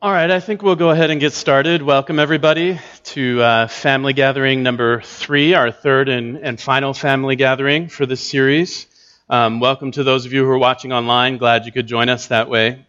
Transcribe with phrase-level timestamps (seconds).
[0.00, 1.82] All right, I think we'll go ahead and get started.
[1.82, 7.88] Welcome, everybody, to uh, family gathering number three, our third and, and final family gathering
[7.88, 8.86] for this series.
[9.28, 11.36] Um, welcome to those of you who are watching online.
[11.36, 12.86] Glad you could join us that way.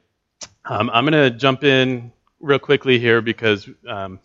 [0.63, 4.19] Um, I'm going to jump in real quickly here because um,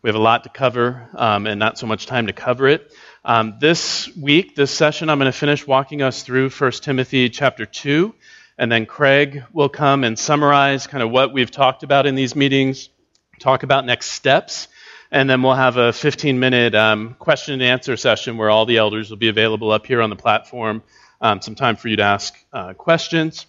[0.00, 2.92] we have a lot to cover um, and not so much time to cover it.
[3.24, 7.66] Um, this week, this session, I'm going to finish walking us through 1 Timothy chapter
[7.66, 8.14] 2.
[8.60, 12.36] And then Craig will come and summarize kind of what we've talked about in these
[12.36, 12.90] meetings,
[13.38, 14.68] talk about next steps,
[15.10, 18.76] and then we'll have a 15 minute um, question and answer session where all the
[18.76, 20.82] elders will be available up here on the platform.
[21.22, 23.46] Um, some time for you to ask uh, questions.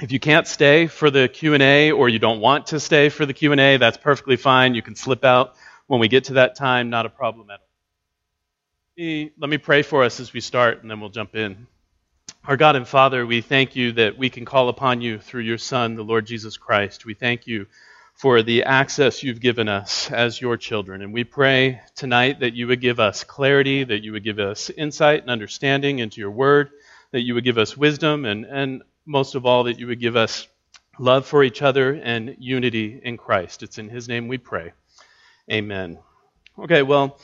[0.00, 3.34] If you can't stay for the Q&A or you don't want to stay for the
[3.34, 4.76] Q&A, that's perfectly fine.
[4.76, 5.56] You can slip out
[5.88, 9.30] when we get to that time, not a problem at all.
[9.38, 11.66] Let me pray for us as we start, and then we'll jump in.
[12.44, 15.58] Our God and Father, we thank you that we can call upon you through your
[15.58, 17.06] Son, the Lord Jesus Christ.
[17.06, 17.66] We thank you
[18.14, 21.02] for the access you've given us as your children.
[21.02, 24.70] And we pray tonight that you would give us clarity, that you would give us
[24.70, 26.70] insight and understanding into your word,
[27.12, 30.16] that you would give us wisdom, and, and most of all, that you would give
[30.16, 30.48] us
[30.98, 33.62] love for each other and unity in Christ.
[33.62, 34.72] It's in his name we pray.
[35.48, 36.00] Amen.
[36.58, 37.20] Okay, well,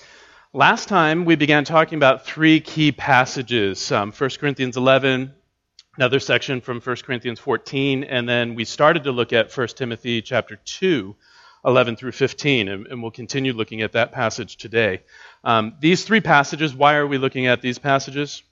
[0.54, 5.34] Last time we began talking about three key passages um, 1 Corinthians 11,
[5.98, 10.22] another section from 1 Corinthians 14, and then we started to look at 1 Timothy
[10.22, 11.14] chapter 2,
[11.66, 15.02] 11 through 15, and, and we'll continue looking at that passage today.
[15.44, 18.42] Um, these three passages, why are we looking at these passages?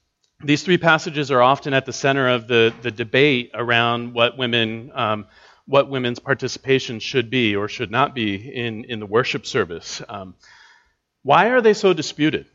[0.45, 4.93] These three passages are often at the center of the, the debate around what women.
[4.95, 5.27] Um,
[5.69, 10.01] what women's participation should be or should not be in, in the worship service.
[10.09, 10.37] Um,
[11.27, 12.47] why are they so disputed?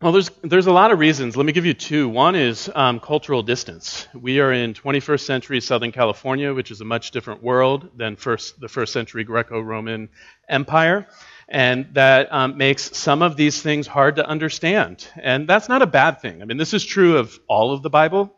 [0.00, 1.36] Well, there's, there's a lot of reasons.
[1.36, 2.08] Let me give you two.
[2.08, 4.08] One is um, cultural distance.
[4.14, 8.58] We are in 21st century Southern California, which is a much different world than first,
[8.58, 10.08] the first century Greco Roman
[10.48, 11.08] Empire.
[11.46, 15.06] And that um, makes some of these things hard to understand.
[15.16, 16.40] And that's not a bad thing.
[16.40, 18.34] I mean, this is true of all of the Bible.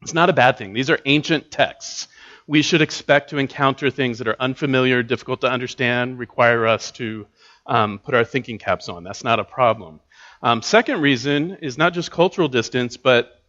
[0.00, 0.72] It's not a bad thing.
[0.72, 2.08] These are ancient texts.
[2.46, 7.26] We should expect to encounter things that are unfamiliar, difficult to understand, require us to
[7.66, 9.04] um, put our thinking caps on.
[9.04, 10.00] That's not a problem.
[10.42, 13.40] Um, second reason is not just cultural distance, but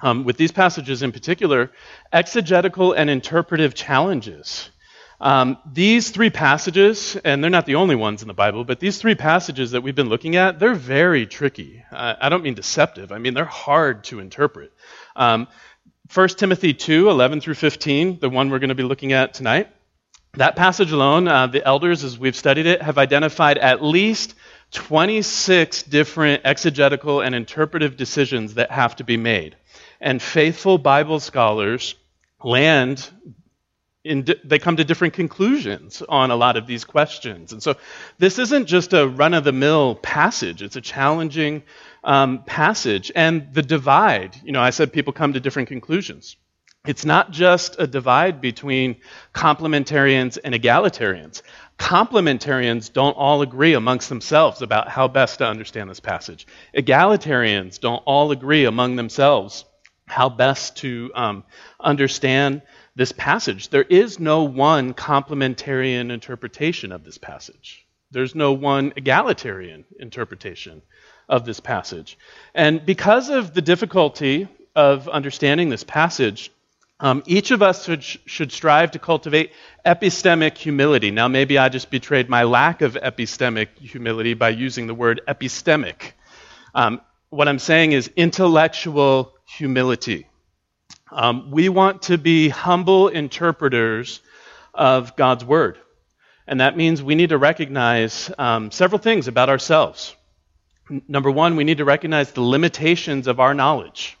[0.00, 1.70] um, with these passages in particular,
[2.12, 4.70] exegetical and interpretive challenges.
[5.20, 8.98] Um, these three passages, and they're not the only ones in the Bible, but these
[8.98, 11.82] three passages that we've been looking at, they're very tricky.
[11.90, 14.72] Uh, I don't mean deceptive, I mean they're hard to interpret.
[15.16, 15.48] Um,
[16.14, 19.68] 1 Timothy 2 11 through 15, the one we're going to be looking at tonight,
[20.34, 24.34] that passage alone, uh, the elders, as we've studied it, have identified at least
[24.72, 29.56] 26 different exegetical and interpretive decisions that have to be made.
[30.00, 31.94] And faithful Bible scholars
[32.42, 33.08] land
[34.04, 37.52] in, they come to different conclusions on a lot of these questions.
[37.52, 37.76] And so
[38.18, 41.62] this isn't just a run of the mill passage, it's a challenging
[42.04, 43.10] um, passage.
[43.14, 46.36] And the divide, you know, I said people come to different conclusions.
[46.86, 48.96] It's not just a divide between
[49.34, 51.42] complementarians and egalitarians.
[51.78, 56.46] Complementarians don't all agree amongst themselves about how best to understand this passage.
[56.74, 59.64] Egalitarians don't all agree among themselves
[60.06, 61.44] how best to um,
[61.78, 62.62] understand
[62.96, 63.68] this passage.
[63.68, 67.86] There is no one complementarian interpretation of this passage.
[68.10, 70.82] There's no one egalitarian interpretation
[71.28, 72.18] of this passage.
[72.54, 76.50] And because of the difficulty of understanding this passage,
[77.00, 79.52] um, each of us should, should strive to cultivate
[79.86, 81.10] epistemic humility.
[81.10, 86.12] Now, maybe I just betrayed my lack of epistemic humility by using the word epistemic.
[86.74, 87.00] Um,
[87.30, 90.26] what I'm saying is intellectual humility.
[91.12, 94.20] Um, we want to be humble interpreters
[94.74, 95.78] of God's word.
[96.48, 100.16] And that means we need to recognize um, several things about ourselves.
[100.90, 104.17] N- number one, we need to recognize the limitations of our knowledge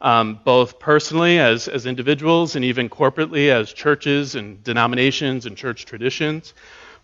[0.00, 5.84] um, both personally as, as individuals and even corporately as churches and denominations and church
[5.84, 6.54] traditions.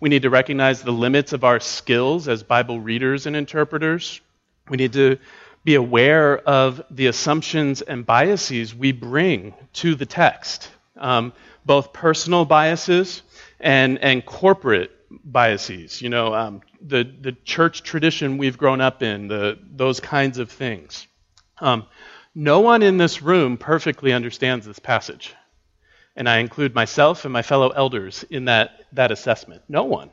[0.01, 4.21] We need to recognize the limits of our skills as Bible readers and interpreters.
[4.69, 5.19] We need to
[5.65, 11.33] be aware of the assumptions and biases we bring to the text, um,
[11.65, 13.23] both personal biases
[13.59, 14.93] and, and corporate
[15.25, 16.01] biases.
[16.01, 20.51] You know, um, the, the church tradition we've grown up in, the, those kinds of
[20.51, 21.07] things.
[21.59, 21.87] Um,
[22.37, 25.35] no one in this room perfectly understands this passage.
[26.15, 29.63] And I include myself and my fellow elders in that, that assessment.
[29.71, 30.11] No one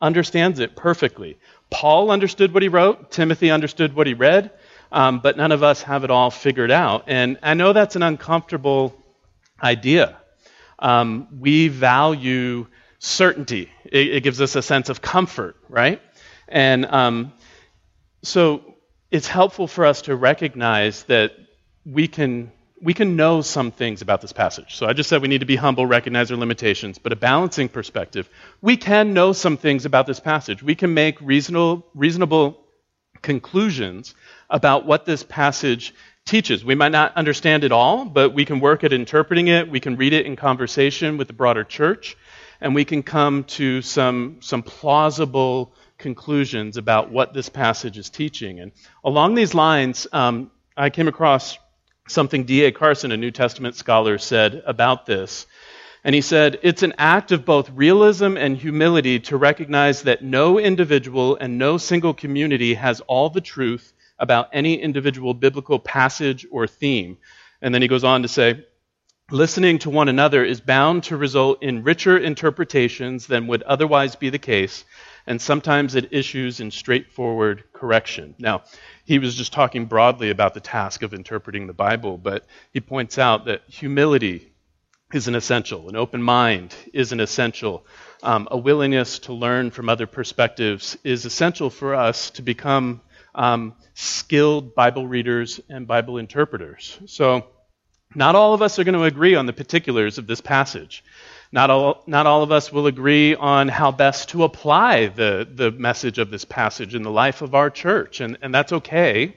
[0.00, 1.38] understands it perfectly.
[1.70, 4.50] Paul understood what he wrote, Timothy understood what he read,
[4.92, 7.04] um, but none of us have it all figured out.
[7.06, 8.94] And I know that's an uncomfortable
[9.62, 10.18] idea.
[10.78, 12.66] Um, we value
[12.98, 13.70] certainty.
[13.86, 16.02] It, it, gives us a sense of comfort, right?
[16.46, 17.32] And um,
[18.22, 18.74] so
[19.10, 21.32] it's helpful for us to recognize that
[21.84, 22.52] we can
[22.82, 24.74] we can know some things about this passage.
[24.74, 27.70] So I just said we need to be humble, recognize our limitations, but a balancing
[27.70, 28.28] perspective,
[28.60, 30.62] we can know some things about this passage.
[30.62, 32.60] We can make reasonable reasonable
[33.22, 34.14] conclusions
[34.50, 35.94] about what this passage
[36.26, 36.64] teaches.
[36.64, 39.70] We might not understand it all, but we can work at interpreting it.
[39.70, 42.16] We can read it in conversation with the broader church,
[42.60, 48.60] and we can come to some, some plausible conclusions about what this passage is teaching.
[48.60, 48.72] And
[49.04, 51.58] along these lines, um, I came across
[52.08, 52.72] something D.A.
[52.72, 55.46] Carson, a New Testament scholar, said about this.
[56.04, 60.58] And he said, It's an act of both realism and humility to recognize that no
[60.58, 66.66] individual and no single community has all the truth about any individual biblical passage or
[66.66, 67.16] theme.
[67.62, 68.64] And then he goes on to say,
[69.30, 74.28] Listening to one another is bound to result in richer interpretations than would otherwise be
[74.28, 74.84] the case,
[75.26, 78.34] and sometimes it issues in straightforward correction.
[78.38, 78.62] Now,
[79.04, 83.18] he was just talking broadly about the task of interpreting the Bible, but he points
[83.18, 84.52] out that humility
[85.12, 87.86] is an essential, an open mind is an essential,
[88.22, 93.00] um, a willingness to learn from other perspectives is essential for us to become
[93.34, 96.98] um, skilled Bible readers and Bible interpreters.
[97.06, 97.46] So,
[98.16, 101.04] not all of us are going to agree on the particulars of this passage.
[101.54, 105.70] Not all, not all of us will agree on how best to apply the, the
[105.70, 109.36] message of this passage in the life of our church, and, and that's okay.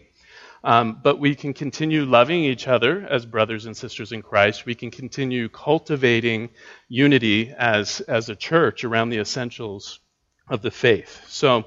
[0.63, 4.65] Um, but we can continue loving each other as brothers and sisters in Christ.
[4.65, 6.49] We can continue cultivating
[6.89, 9.99] unity as, as a church around the essentials
[10.49, 11.21] of the faith.
[11.27, 11.65] So,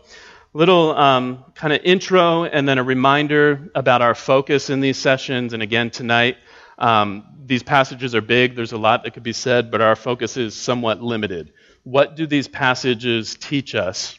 [0.53, 5.53] little um, kind of intro and then a reminder about our focus in these sessions.
[5.53, 6.39] And again, tonight,
[6.81, 8.57] um, these passages are big.
[8.57, 11.53] There's a lot that could be said, but our focus is somewhat limited.
[11.85, 14.19] What do these passages teach us?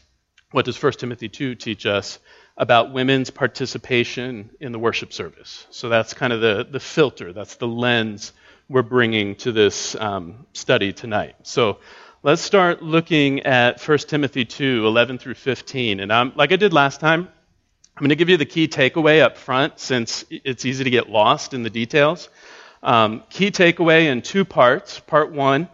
[0.52, 2.18] What does 1 Timothy 2 teach us
[2.56, 5.66] about women's participation in the worship service?
[5.70, 8.32] So that's kind of the, the filter, that's the lens
[8.68, 11.34] we're bringing to this um, study tonight.
[11.42, 11.78] So
[12.22, 16.00] let's start looking at 1 Timothy 2 11 through 15.
[16.00, 17.28] And I'm, like I did last time,
[17.96, 21.10] I'm going to give you the key takeaway up front since it's easy to get
[21.10, 22.28] lost in the details.
[22.82, 24.98] Um, key takeaway in two parts.
[24.98, 25.68] Part one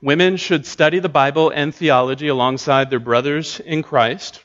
[0.00, 4.44] women should study the Bible and theology alongside their brothers in Christ.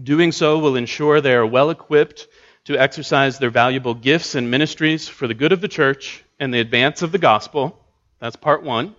[0.00, 2.26] Doing so will ensure they are well equipped
[2.64, 6.60] to exercise their valuable gifts and ministries for the good of the church and the
[6.60, 7.84] advance of the gospel.
[8.18, 8.94] That's part one.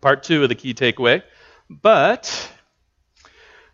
[0.00, 1.22] Part two of the key takeaway.
[1.68, 2.50] But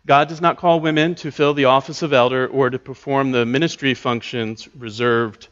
[0.05, 3.45] God does not call women to fill the office of elder or to perform the
[3.45, 5.47] ministry functions reserved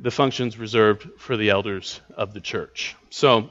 [0.00, 2.96] the functions reserved for the elders of the church.
[3.10, 3.50] So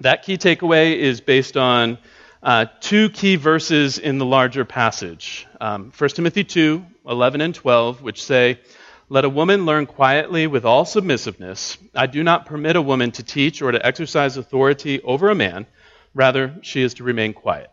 [0.00, 1.98] that key takeaway is based on
[2.42, 8.02] uh, two key verses in the larger passage um, 1 Timothy 2 11 and 12,
[8.02, 8.60] which say,
[9.08, 11.78] Let a woman learn quietly with all submissiveness.
[11.94, 15.66] I do not permit a woman to teach or to exercise authority over a man,
[16.14, 17.70] rather, she is to remain quiet.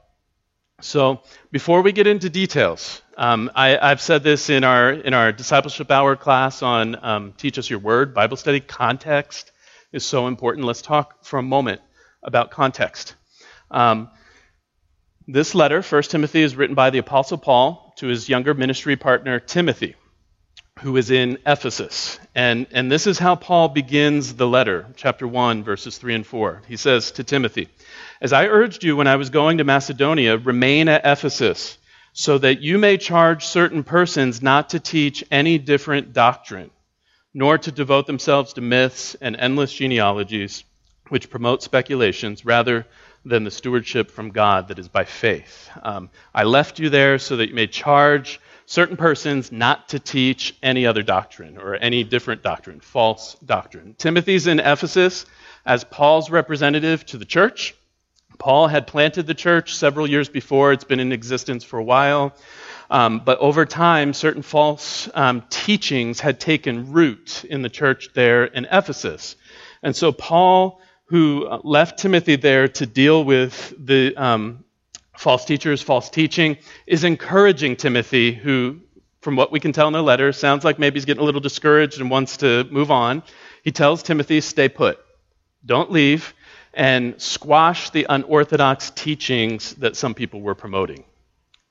[0.81, 5.31] So, before we get into details, um, I, have said this in our in our
[5.31, 8.59] discipleship hour class on um, Teach Us Your Word Bible study.
[8.59, 9.53] Context
[9.93, 10.67] is so important.
[10.67, 11.79] Let's talk for a moment
[12.23, 13.15] about context.
[13.71, 14.09] Um,
[15.27, 19.39] this letter, 1 Timothy, is written by the Apostle Paul to his younger ministry partner
[19.39, 19.95] Timothy,
[20.81, 22.19] who is in Ephesus.
[22.35, 26.63] And, and this is how Paul begins the letter, chapter 1, verses 3 and 4.
[26.67, 27.69] He says to Timothy,
[28.25, 31.77] As I urged you when I was going to Macedonia, remain at Ephesus
[32.11, 36.71] so that you may charge certain persons not to teach any different doctrine,
[37.35, 40.63] nor to devote themselves to myths and endless genealogies,
[41.09, 42.87] which promote speculations rather
[43.25, 45.69] than the stewardship from God that is by faith.
[45.83, 50.55] Um, I left you there so that you may charge certain persons not to teach
[50.63, 53.93] any other doctrine or any different doctrine, false doctrine.
[53.99, 55.27] Timothy's in Ephesus
[55.63, 57.75] as Paul's representative to the church.
[58.37, 62.35] Paul had planted the church several years before, it's been in existence for a while.
[62.89, 68.45] Um, but over time, certain false um, teachings had taken root in the church there
[68.45, 69.35] in Ephesus.
[69.81, 74.63] And so Paul, who left Timothy there to deal with the um,
[75.17, 78.81] false teachers, false teaching, is encouraging Timothy, who,
[79.21, 81.41] from what we can tell in the letter, sounds like maybe he's getting a little
[81.41, 83.23] discouraged and wants to move on.
[83.63, 84.99] He tells Timothy, stay put.
[85.65, 86.35] Don't leave
[86.75, 91.05] and squash the unorthodox teachings that some people were promoting.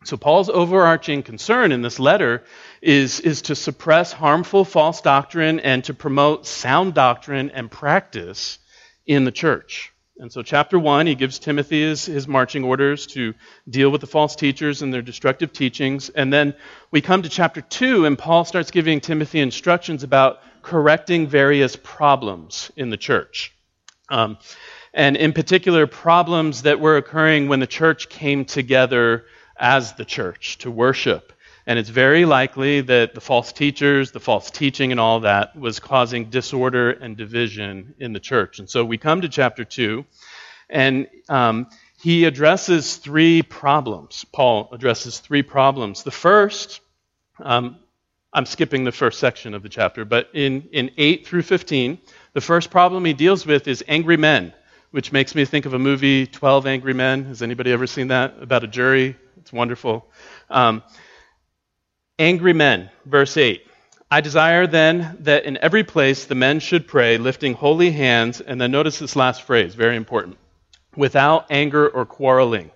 [0.05, 2.45] So, Paul's overarching concern in this letter
[2.83, 8.59] is, is to suppress harmful false doctrine and to promote sound doctrine and practice
[9.07, 9.93] in the church.
[10.19, 13.35] And so, chapter one, he gives Timothy his, his marching orders to
[13.69, 16.11] deal with the false teachers and their destructive teachings.
[16.11, 16.55] And then
[16.91, 22.71] we come to chapter two, and Paul starts giving Timothy instructions about correcting various problems
[22.77, 23.55] in the church.
[24.11, 24.39] Um,
[24.95, 30.59] and in particular, problems that were occurring when the church came together as the church
[30.59, 31.33] to worship.
[31.67, 35.81] And it's very likely that the false teachers, the false teaching, and all that was
[35.81, 38.61] causing disorder and division in the church.
[38.61, 40.05] And so we come to chapter 2,
[40.71, 41.69] and um,
[42.01, 44.25] he addresses three problems.
[44.31, 46.03] Paul addresses three problems.
[46.03, 46.81] The first,
[47.41, 47.79] um,
[48.33, 51.99] I'm skipping the first section of the chapter, but in, in 8 through 15,
[52.35, 54.53] the first problem he deals with is angry men,
[54.95, 57.25] which makes me think of a movie, 12 Angry Men.
[57.25, 58.37] Has anybody ever seen that?
[58.41, 59.17] About a jury?
[59.39, 60.07] It's wonderful.
[60.49, 60.85] Um,
[62.17, 63.67] Angry men, verse 8.
[64.09, 68.61] I desire then that in every place the men should pray, lifting holy hands, and
[68.61, 70.39] then notice this last phrase, very important,
[70.95, 72.71] without anger or quarreling.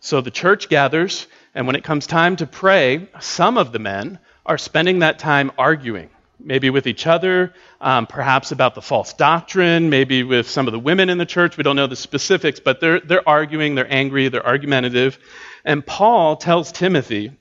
[0.00, 4.18] So the church gathers, and when it comes time to pray, some of the men
[4.44, 9.90] are spending that time arguing, maybe with each other, um, perhaps about the false doctrine,
[9.90, 11.56] maybe with some of the women in the church.
[11.56, 15.18] We don't know the specifics, but they're, they're arguing, they're angry, they're argumentative.
[15.64, 17.32] And Paul tells Timothy,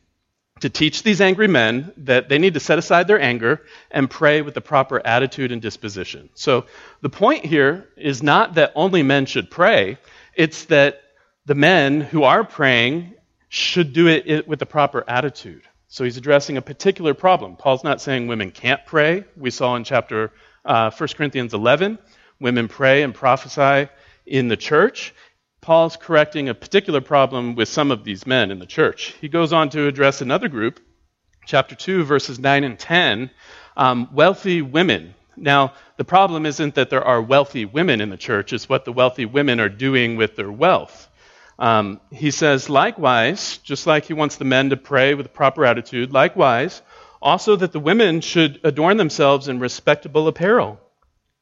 [0.62, 3.62] to teach these angry men that they need to set aside their anger
[3.92, 6.30] and pray with the proper attitude and disposition.
[6.34, 6.66] So
[7.02, 9.98] the point here is not that only men should pray,
[10.34, 11.02] it's that
[11.46, 13.16] the men who are praying
[13.50, 15.64] should do it with the proper attitude.
[15.96, 17.56] So he's addressing a particular problem.
[17.56, 19.24] Paul's not saying women can't pray.
[19.38, 20.34] We saw in chapter
[20.66, 21.98] uh, 1 Corinthians 11,
[22.38, 23.90] women pray and prophesy
[24.26, 25.14] in the church.
[25.62, 29.16] Paul's correcting a particular problem with some of these men in the church.
[29.22, 30.82] He goes on to address another group,
[31.46, 33.32] chapter 2, verses 9 and 10,
[33.78, 35.14] um, wealthy women.
[35.38, 38.92] Now, the problem isn't that there are wealthy women in the church, it's what the
[38.92, 41.10] wealthy women are doing with their wealth.
[41.58, 45.66] Um, he says, likewise, just like he wants the men to pray with a proper
[45.66, 46.82] attitude, likewise,
[47.22, 50.80] also that the women should adorn themselves in respectable apparel,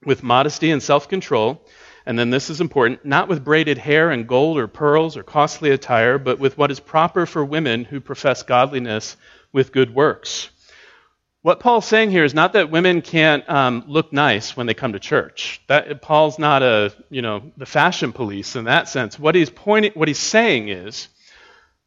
[0.06, 1.66] with modesty and self control
[2.06, 5.72] and then this is important, not with braided hair and gold or pearls or costly
[5.72, 9.16] attire, but with what is proper for women who profess godliness
[9.54, 10.50] with good works.
[11.44, 14.94] What Paul's saying here is not that women can't um, look nice when they come
[14.94, 15.62] to church.
[15.68, 19.20] That, Paul's not a, you know, the fashion police in that sense.
[19.20, 21.10] What he's pointing, what he's saying is,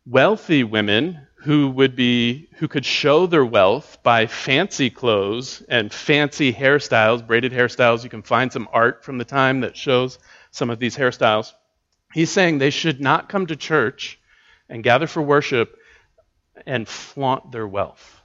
[0.05, 6.53] wealthy women who would be who could show their wealth by fancy clothes and fancy
[6.53, 8.05] hairstyles, braided hairstyles.
[8.05, 10.19] You can find some art from the time that shows
[10.51, 11.55] some of these hairstyles.
[12.13, 14.19] He's saying they should not come to church
[14.69, 15.79] and gather for worship
[16.67, 18.16] and flaunt their wealth.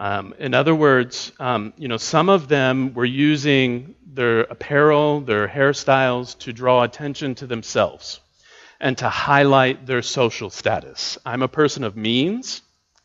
[0.00, 5.46] Um, in other words, um, you know, some of them were using their apparel, their
[5.46, 8.20] hairstyles to draw attention to themselves
[8.80, 11.18] and to highlight their social status.
[11.26, 12.62] I'm a person of means.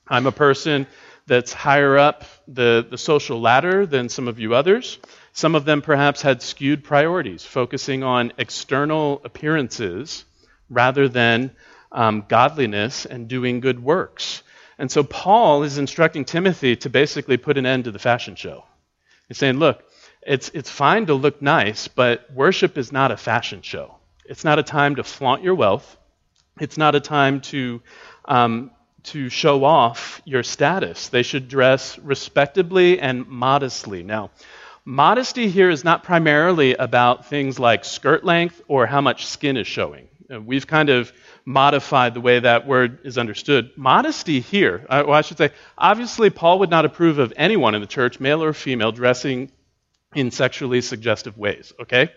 [0.07, 0.87] I'm a person
[1.27, 4.97] that's higher up the, the social ladder than some of you others.
[5.33, 10.23] Some of them perhaps had skewed priorities, focusing on external appearances
[10.69, 11.51] rather than
[11.91, 14.43] um, godliness and doing good works.
[14.77, 18.65] And so Paul is instructing Timothy to basically put an end to the fashion show.
[19.27, 19.83] He's saying, look,
[20.21, 23.95] it's, it's fine to look nice, but worship is not a fashion show.
[24.25, 25.97] It's not a time to flaunt your wealth.
[26.59, 27.81] It's not a time to,
[28.25, 28.71] um,
[29.03, 31.09] to show off your status.
[31.09, 34.03] They should dress respectably and modestly.
[34.03, 34.31] Now,
[34.83, 39.67] modesty here is not primarily about things like skirt length or how much skin is
[39.67, 40.07] showing.
[40.39, 41.11] We've kind of
[41.45, 43.71] modified the way that word is understood.
[43.75, 47.81] Modesty here, uh, well, I should say, obviously, Paul would not approve of anyone in
[47.81, 49.51] the church, male or female, dressing
[50.15, 52.11] in sexually suggestive ways, okay?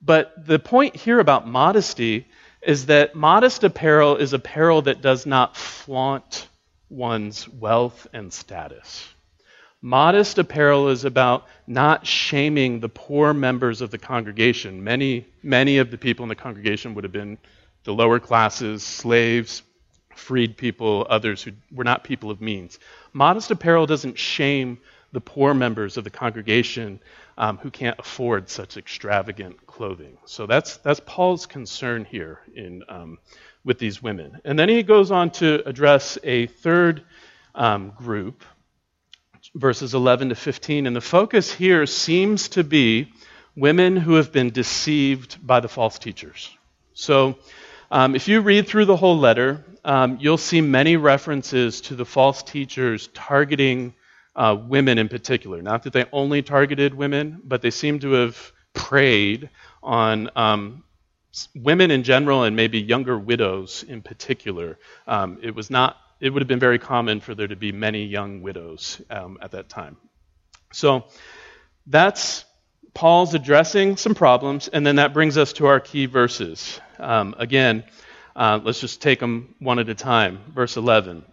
[0.00, 2.26] But the point here about modesty
[2.62, 6.48] is that modest apparel is apparel that does not flaunt
[6.88, 9.06] one's wealth and status.
[9.80, 14.82] Modest apparel is about not shaming the poor members of the congregation.
[14.82, 17.38] Many, many of the people in the congregation would have been
[17.84, 19.62] the lower classes, slaves,
[20.16, 22.80] freed people, others who were not people of means.
[23.12, 24.78] Modest apparel doesn't shame
[25.12, 27.00] the poor members of the congregation
[27.38, 30.18] um, who can't afford such extravagant clothing.
[30.26, 33.18] So that's, that's Paul's concern here in, um,
[33.64, 34.40] with these women.
[34.44, 37.04] And then he goes on to address a third
[37.54, 38.42] um, group,
[39.54, 40.86] verses 11 to 15.
[40.86, 43.12] And the focus here seems to be
[43.56, 46.50] women who have been deceived by the false teachers.
[46.94, 47.38] So
[47.90, 52.04] um, if you read through the whole letter, um, you'll see many references to the
[52.04, 53.94] false teachers targeting
[54.36, 55.62] uh, women in particular.
[55.62, 59.50] Not that they only targeted women, but they seem to have preyed
[59.82, 60.84] on, um,
[61.54, 65.96] women in general and maybe younger widows in particular, um, it was not.
[66.20, 69.52] It would have been very common for there to be many young widows um, at
[69.52, 69.96] that time.
[70.72, 71.04] So
[71.86, 72.44] that's
[72.94, 76.80] Paul's addressing some problems, and then that brings us to our key verses.
[76.98, 77.84] Um, again,
[78.34, 80.40] uh, let's just take them one at a time.
[80.52, 81.24] Verse 11.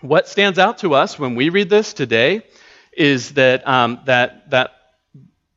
[0.00, 2.42] What stands out to us when we read this today
[2.92, 4.72] is that um, that that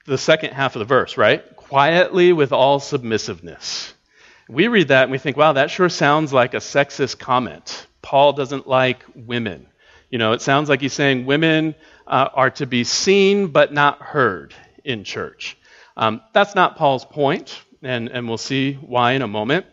[0.06, 1.56] the second half of the verse, right?
[1.56, 3.94] Quietly with all submissiveness.
[4.48, 7.86] We read that and we think, wow, that sure sounds like a sexist comment.
[8.02, 9.68] Paul doesn't like women.
[10.10, 11.76] You know, it sounds like he's saying women
[12.08, 15.58] uh, are to be seen but not heard in church.
[15.96, 19.66] Um, that's not Paul's point, and, and we'll see why in a moment.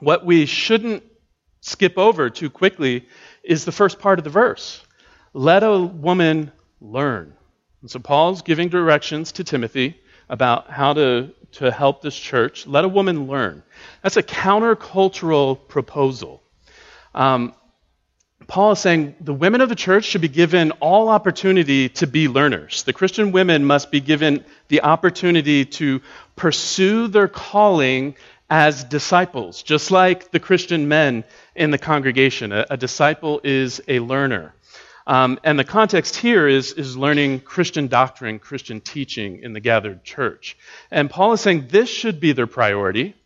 [0.00, 1.04] What we shouldn't
[1.60, 3.06] skip over too quickly
[3.42, 4.84] is the first part of the verse.
[5.32, 7.34] Let a woman learn.
[7.80, 12.66] And so Paul's giving directions to Timothy about how to, to help this church.
[12.66, 13.62] Let a woman learn.
[14.02, 16.41] That's a countercultural proposal.
[17.14, 17.54] Um,
[18.46, 22.28] Paul is saying the women of the church should be given all opportunity to be
[22.28, 22.82] learners.
[22.82, 26.02] The Christian women must be given the opportunity to
[26.36, 28.16] pursue their calling
[28.50, 32.52] as disciples, just like the Christian men in the congregation.
[32.52, 34.54] A, a disciple is a learner.
[35.06, 40.04] Um, and the context here is, is learning Christian doctrine, Christian teaching in the gathered
[40.04, 40.56] church.
[40.90, 43.16] And Paul is saying this should be their priority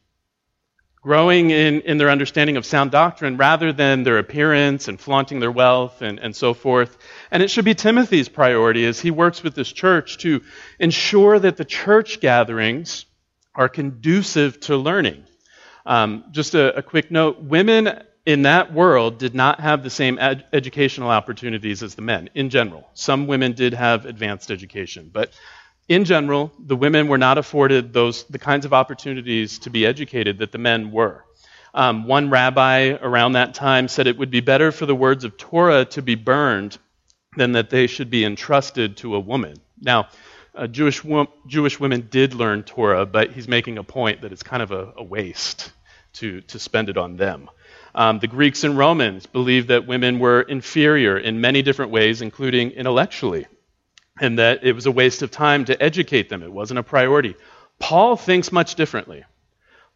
[1.06, 5.52] growing in, in their understanding of sound doctrine rather than their appearance and flaunting their
[5.52, 6.98] wealth and, and so forth.
[7.30, 10.42] And it should be Timothy's priority as he works with this church to
[10.80, 13.06] ensure that the church gatherings
[13.54, 15.22] are conducive to learning.
[15.86, 20.18] Um, just a, a, quick note women in that world did not have the same
[20.18, 22.84] ed- educational opportunities as the men in general.
[22.94, 25.30] Some women did have advanced education, but
[25.88, 30.38] in general, the women were not afforded those the kinds of opportunities to be educated
[30.38, 31.24] that the men were.
[31.74, 35.36] Um, one rabbi around that time said it would be better for the words of
[35.36, 36.78] Torah to be burned
[37.36, 39.58] than that they should be entrusted to a woman.
[39.80, 40.08] Now,
[40.54, 44.42] uh, Jewish, wo- Jewish women did learn Torah, but he's making a point that it's
[44.42, 45.70] kind of a, a waste
[46.14, 47.50] to, to spend it on them.
[47.94, 52.70] Um, the Greeks and Romans believed that women were inferior in many different ways, including
[52.70, 53.46] intellectually
[54.20, 56.42] and that it was a waste of time to educate them.
[56.42, 57.36] It wasn't a priority.
[57.78, 59.24] Paul thinks much differently.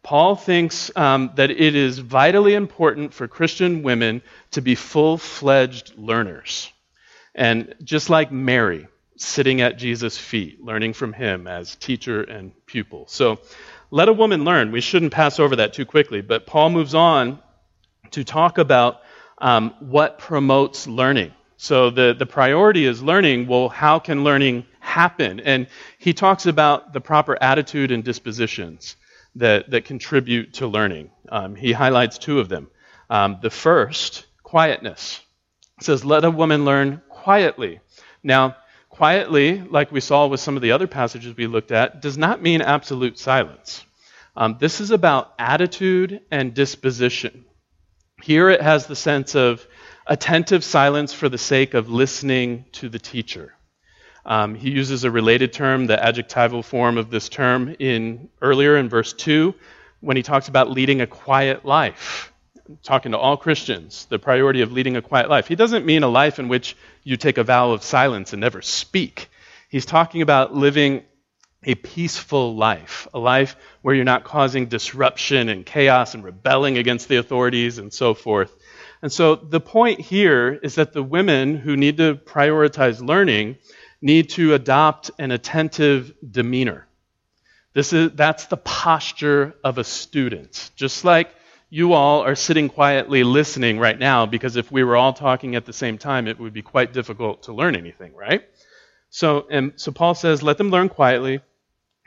[0.03, 5.97] Paul thinks um, that it is vitally important for Christian women to be full fledged
[5.97, 6.71] learners.
[7.35, 13.05] And just like Mary, sitting at Jesus' feet, learning from him as teacher and pupil.
[13.07, 13.39] So
[13.91, 14.71] let a woman learn.
[14.71, 16.21] We shouldn't pass over that too quickly.
[16.21, 17.39] But Paul moves on
[18.11, 19.01] to talk about
[19.37, 21.33] um, what promotes learning.
[21.61, 23.45] So the, the priority is learning.
[23.45, 25.39] Well, how can learning happen?
[25.41, 25.67] And
[25.99, 28.95] he talks about the proper attitude and dispositions
[29.35, 31.11] that, that contribute to learning.
[31.29, 32.71] Um, he highlights two of them.
[33.11, 35.21] Um, the first, quietness.
[35.77, 37.79] It says, let a woman learn quietly.
[38.23, 38.55] Now,
[38.89, 42.41] quietly, like we saw with some of the other passages we looked at, does not
[42.41, 43.85] mean absolute silence.
[44.35, 47.45] Um, this is about attitude and disposition.
[48.23, 49.63] Here it has the sense of
[50.07, 53.53] attentive silence for the sake of listening to the teacher.
[54.25, 58.89] Um, he uses a related term, the adjectival form of this term, in earlier in
[58.89, 59.53] verse 2
[59.99, 62.33] when he talks about leading a quiet life.
[62.83, 65.47] Talking to all Christians, the priority of leading a quiet life.
[65.47, 68.61] He doesn't mean a life in which you take a vow of silence and never
[68.61, 69.29] speak.
[69.69, 71.03] He's talking about living
[71.63, 77.07] a peaceful life, a life where you're not causing disruption and chaos and rebelling against
[77.07, 78.55] the authorities and so forth.
[79.01, 83.57] And so the point here is that the women who need to prioritize learning
[84.01, 86.87] need to adopt an attentive demeanor.
[87.73, 90.71] This is, that's the posture of a student.
[90.75, 91.33] Just like
[91.69, 95.65] you all are sitting quietly listening right now, because if we were all talking at
[95.65, 98.43] the same time, it would be quite difficult to learn anything, right?
[99.09, 101.39] So, and, so Paul says, let them learn quietly.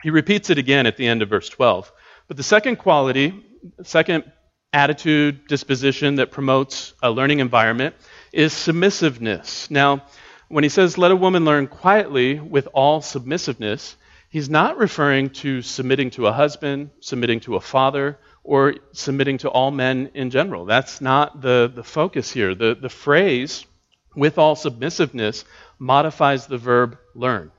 [0.03, 1.91] He repeats it again at the end of verse 12.
[2.27, 3.43] But the second quality,
[3.83, 4.31] second
[4.75, 7.95] attitude, disposition that promotes a learning environment
[8.33, 9.71] is submissiveness.
[9.71, 10.03] Now,
[10.49, 13.95] when he says, let a woman learn quietly with all submissiveness,
[14.29, 19.49] he's not referring to submitting to a husband, submitting to a father, or submitting to
[19.49, 20.65] all men in general.
[20.65, 22.53] That's not the, the focus here.
[22.53, 23.65] The, the phrase,
[24.13, 25.45] with all submissiveness,
[25.79, 27.51] modifies the verb learn.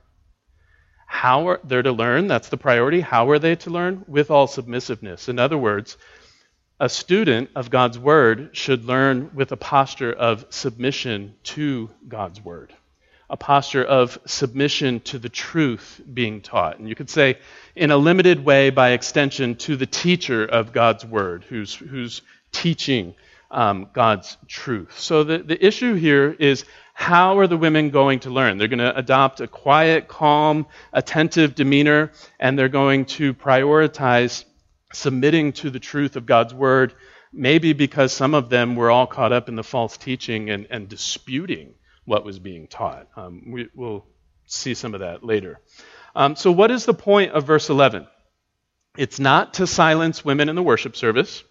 [1.06, 2.26] How are they to learn?
[2.26, 3.00] That's the priority.
[3.00, 4.04] How are they to learn?
[4.06, 5.30] With all submissiveness.
[5.30, 5.96] In other words,
[6.78, 12.72] a student of God's Word should learn with a posture of submission to God's Word.
[13.28, 16.78] a posture of submission to the truth being taught.
[16.78, 17.38] And you could say,
[17.74, 23.14] in a limited way, by extension, to the teacher of God's word, who's, who's teaching
[23.50, 24.98] um, God's truth.
[24.98, 28.58] So the, the issue here is how are the women going to learn?
[28.58, 34.44] They're going to adopt a quiet, calm, attentive demeanor, and they're going to prioritize
[34.92, 36.94] submitting to the truth of God's word,
[37.32, 40.88] maybe because some of them were all caught up in the false teaching and, and
[40.88, 43.08] disputing what was being taught.
[43.16, 44.06] Um, we, will
[44.46, 45.60] see some of that later.
[46.14, 48.06] Um, so, what is the point of verse 11?
[48.96, 51.42] It's not to silence women in the worship service.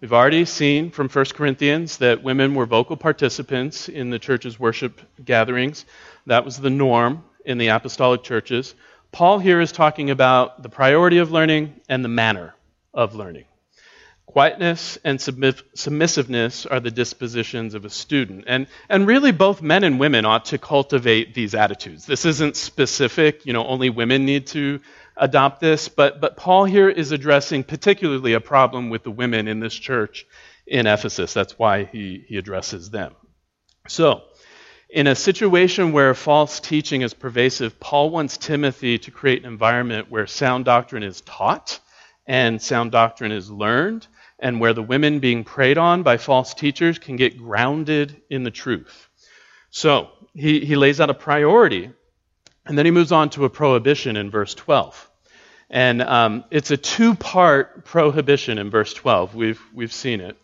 [0.00, 5.00] We've already seen from 1 Corinthians that women were vocal participants in the church's worship
[5.24, 5.84] gatherings.
[6.26, 8.74] That was the norm in the apostolic churches.
[9.12, 12.54] Paul here is talking about the priority of learning and the manner
[12.92, 13.44] of learning.
[14.26, 18.44] Quietness and submissiveness are the dispositions of a student.
[18.46, 22.06] And, and really, both men and women ought to cultivate these attitudes.
[22.06, 24.80] This isn't specific, you know, only women need to
[25.16, 29.58] adopt this, but, but Paul here is addressing particularly a problem with the women in
[29.58, 30.26] this church
[30.64, 31.34] in Ephesus.
[31.34, 33.16] That's why he, he addresses them.
[33.88, 34.22] So,
[34.88, 40.10] in a situation where false teaching is pervasive, Paul wants Timothy to create an environment
[40.10, 41.80] where sound doctrine is taught
[42.30, 44.06] and sound doctrine is learned
[44.38, 48.52] and where the women being preyed on by false teachers can get grounded in the
[48.52, 49.08] truth.
[49.70, 51.90] So he, he lays out a priority,
[52.64, 55.10] and then he moves on to a prohibition in verse 12.
[55.70, 59.34] And um, it's a two part prohibition in verse 12.
[59.34, 60.36] We've, we've seen it.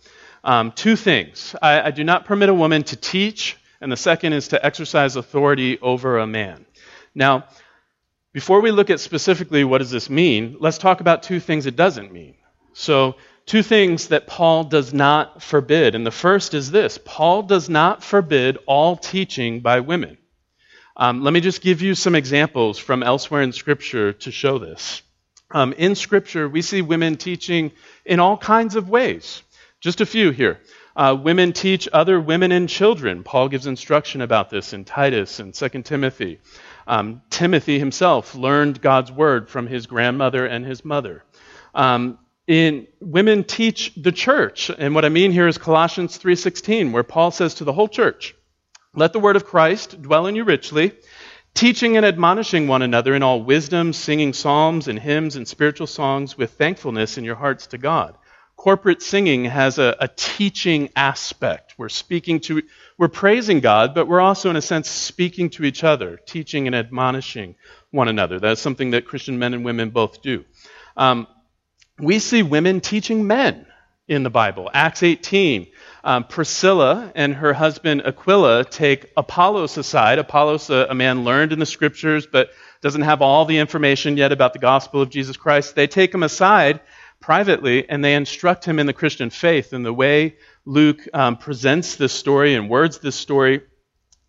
[0.43, 4.33] Um, two things I, I do not permit a woman to teach, and the second
[4.33, 6.67] is to exercise authority over a man.
[7.15, 7.45] Now,
[8.37, 11.75] before we look at specifically what does this mean, let's talk about two things it
[11.75, 12.35] doesn't mean.
[12.75, 15.95] So, two things that Paul does not forbid.
[15.95, 20.19] And the first is this Paul does not forbid all teaching by women.
[20.99, 25.01] Um, let me just give you some examples from elsewhere in Scripture to show this.
[25.51, 27.73] Um, in Scripture, we see women teaching
[28.05, 29.43] in all kinds of ways.
[29.81, 30.61] Just a few here.
[30.95, 33.23] Uh, women teach other women and children.
[33.23, 36.39] Paul gives instruction about this in Titus and 2 Timothy.
[36.87, 41.25] Um, Timothy himself learned God's word from his grandmother and his mother.
[41.75, 47.03] Um, in women teach the church and what i mean here is colossians 3.16 where
[47.03, 48.35] paul says to the whole church
[48.95, 50.93] let the word of christ dwell in you richly
[51.55, 56.39] teaching and admonishing one another in all wisdom singing psalms and hymns and spiritual songs
[56.39, 58.17] with thankfulness in your hearts to god
[58.57, 62.63] corporate singing has a, a teaching aspect we're speaking to
[62.99, 66.75] we're praising god but we're also in a sense speaking to each other teaching and
[66.75, 67.55] admonishing
[67.91, 70.45] one another that's something that christian men and women both do
[70.97, 71.27] um,
[71.99, 73.67] we see women teaching men
[74.09, 74.71] in the Bible.
[74.73, 75.67] Acts 18,
[76.05, 80.19] um, Priscilla and her husband Aquila take Apollos aside.
[80.19, 82.51] Apollos, a, a, man learned in the scriptures, but
[82.83, 85.75] doesn't have all the information yet about the gospel of Jesus Christ.
[85.75, 86.81] They take him aside
[87.19, 89.73] privately and they instruct him in the Christian faith.
[89.73, 93.63] And the way Luke um, presents this story and words this story,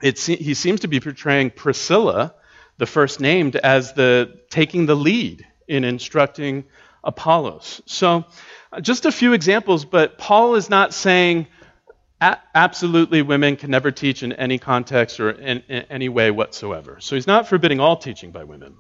[0.04, 2.36] se- he seems to be portraying Priscilla,
[2.78, 6.65] the first named, as the taking the lead in instructing
[7.04, 7.82] Apollos.
[7.88, 8.26] So,
[8.71, 11.47] uh, just a few examples, but Paul is not saying
[12.21, 16.97] absolutely women can never teach in any context or in, in any way whatsoever.
[17.00, 18.76] So, he's not forbidding all teaching by women,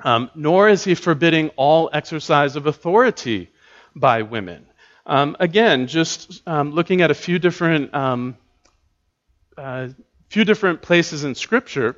[0.00, 3.50] um, nor is he forbidding all exercise of authority
[3.96, 4.66] by women.
[5.06, 8.36] Um, again, just um, looking at a few different, um,
[9.56, 9.88] uh,
[10.30, 11.96] few different places in Scripture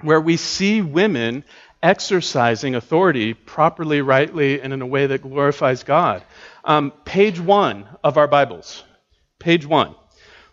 [0.00, 1.44] where we see women
[1.82, 6.22] exercising authority properly, rightly, and in a way that glorifies God.
[6.64, 8.84] Um, page one of our Bibles.
[9.38, 9.94] Page one.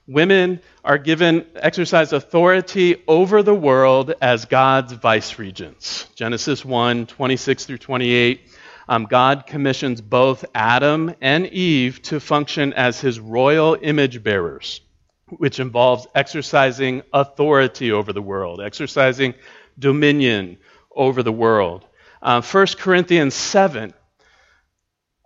[0.07, 6.07] Women are given exercise authority over the world as God's vice regents.
[6.15, 8.41] Genesis 1 26 through 28.
[8.89, 14.81] Um, God commissions both Adam and Eve to function as his royal image bearers,
[15.29, 19.33] which involves exercising authority over the world, exercising
[19.77, 20.57] dominion,
[20.95, 21.85] over the world.
[22.21, 23.93] Uh, 1 Corinthians 7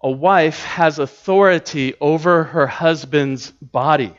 [0.03, 4.13] a wife has authority over her husband's body.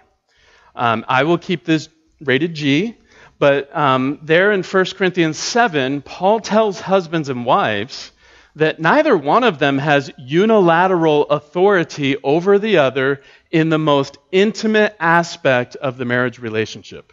[0.77, 1.89] Um, I will keep this
[2.21, 2.97] rated G,
[3.39, 8.13] but um, there in 1 Corinthians 7, Paul tells husbands and wives
[8.57, 14.95] that neither one of them has unilateral authority over the other in the most intimate
[15.01, 17.13] aspect of the marriage relationship.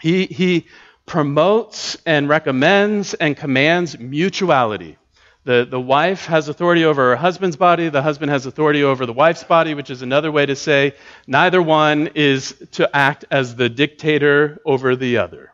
[0.00, 0.66] He, he
[1.06, 4.98] promotes and recommends and commands mutuality.
[5.44, 9.12] The, the wife has authority over her husband's body, the husband has authority over the
[9.12, 10.94] wife's body, which is another way to say
[11.26, 15.52] neither one is to act as the dictator over the other.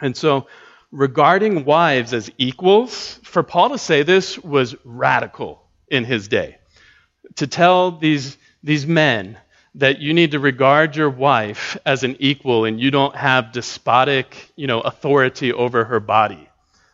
[0.00, 0.46] And so,
[0.92, 6.58] regarding wives as equals, for Paul to say this was radical in his day.
[7.36, 9.38] To tell these, these men
[9.76, 14.52] that you need to regard your wife as an equal and you don't have despotic
[14.54, 16.48] you know, authority over her body.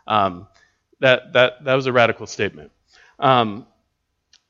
[0.06, 0.46] Um,
[1.00, 2.70] that, that, that was a radical statement.
[3.18, 3.66] Um,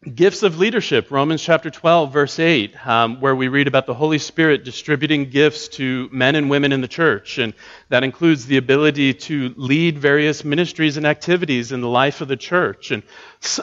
[0.04, 4.18] Gifts of leadership, Romans chapter 12, verse 8, um, where we read about the Holy
[4.18, 7.38] Spirit distributing gifts to men and women in the church.
[7.38, 7.52] And
[7.88, 12.36] that includes the ability to lead various ministries and activities in the life of the
[12.36, 12.92] church.
[12.92, 13.02] And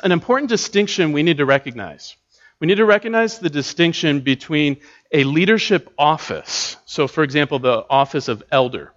[0.03, 2.17] an important distinction we need to recognize.
[2.59, 4.81] We need to recognize the distinction between
[5.13, 8.91] a leadership office, so for example, the office of elder,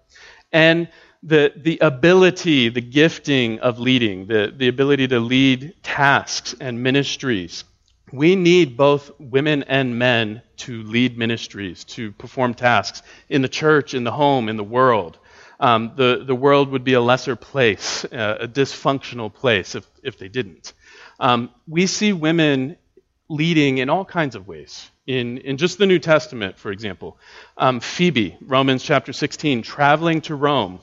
[0.51, 0.89] and
[1.23, 7.65] the, the ability, the gifting of leading, the, the ability to lead tasks and ministries.
[8.13, 13.95] We need both women and men to lead ministries, to perform tasks in the church,
[13.95, 15.19] in the home, in the world.
[15.61, 20.19] Um, the, the world would be a lesser place, uh, a dysfunctional place if, if
[20.19, 20.73] they didn't.
[21.19, 22.77] Um, we see women
[23.29, 24.89] leading in all kinds of ways.
[25.07, 27.19] In, in just the New Testament, for example,
[27.57, 30.81] um, Phoebe, Romans chapter 16, traveling to Rome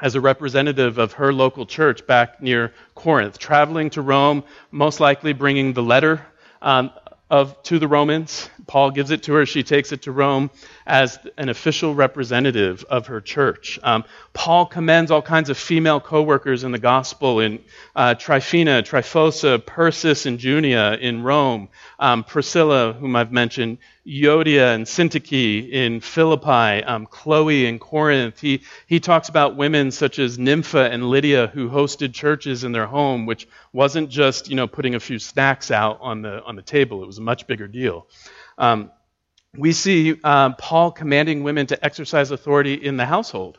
[0.00, 5.32] as a representative of her local church back near Corinth, traveling to Rome, most likely
[5.32, 6.24] bringing the letter
[6.62, 6.90] um,
[7.30, 8.48] of, to the Romans.
[8.66, 9.46] Paul gives it to her.
[9.46, 10.50] She takes it to Rome
[10.86, 13.78] as an official representative of her church.
[13.82, 17.62] Um, Paul commends all kinds of female co-workers in the gospel in
[17.96, 21.68] uh, Tryphena, Tryphosa, Persis, and Junia in Rome.
[21.98, 23.78] Um, Priscilla, whom I've mentioned,
[24.08, 28.40] Euodia and Syntyche in Philippi, um, Chloe in Corinth.
[28.40, 32.86] He, he talks about women such as Nympha and Lydia who hosted churches in their
[32.86, 36.62] home, which wasn't just you know putting a few snacks out on the on the
[36.62, 37.02] table.
[37.02, 38.06] It was a much bigger deal.
[38.56, 38.90] Um,
[39.54, 43.58] we see uh, Paul commanding women to exercise authority in the household.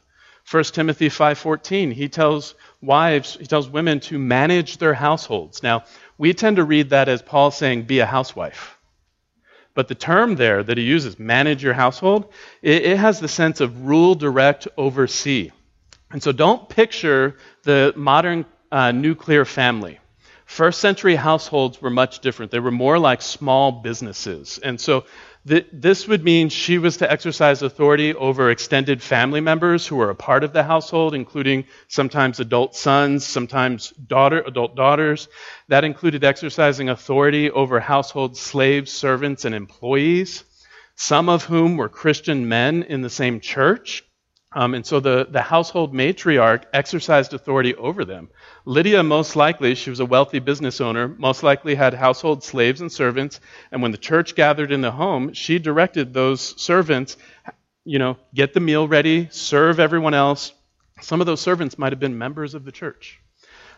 [0.49, 5.61] 1 Timothy 5:14, he tells wives, he tells women to manage their households.
[5.61, 5.83] Now,
[6.17, 8.78] we tend to read that as Paul saying, be a housewife.
[9.79, 13.61] But the term there that he uses, manage your household, it, it has the sense
[13.61, 15.51] of rule, direct, oversee.
[16.11, 19.97] And so don't picture the modern uh, nuclear family.
[20.43, 22.51] First century households were much different.
[22.51, 24.59] They were more like small businesses.
[24.61, 25.05] And so
[25.45, 30.15] this would mean she was to exercise authority over extended family members who were a
[30.15, 35.27] part of the household, including sometimes adult sons, sometimes daughter, adult daughters.
[35.69, 40.43] That included exercising authority over household slaves, servants, and employees,
[40.95, 44.03] some of whom were Christian men in the same church.
[44.51, 48.29] Um, and so the, the household matriarch exercised authority over them.
[48.65, 52.91] Lydia, most likely, she was a wealthy business owner, most likely had household slaves and
[52.91, 53.39] servants.
[53.71, 57.15] And when the church gathered in the home, she directed those servants,
[57.85, 60.51] you know, get the meal ready, serve everyone else.
[60.99, 63.19] Some of those servants might have been members of the church.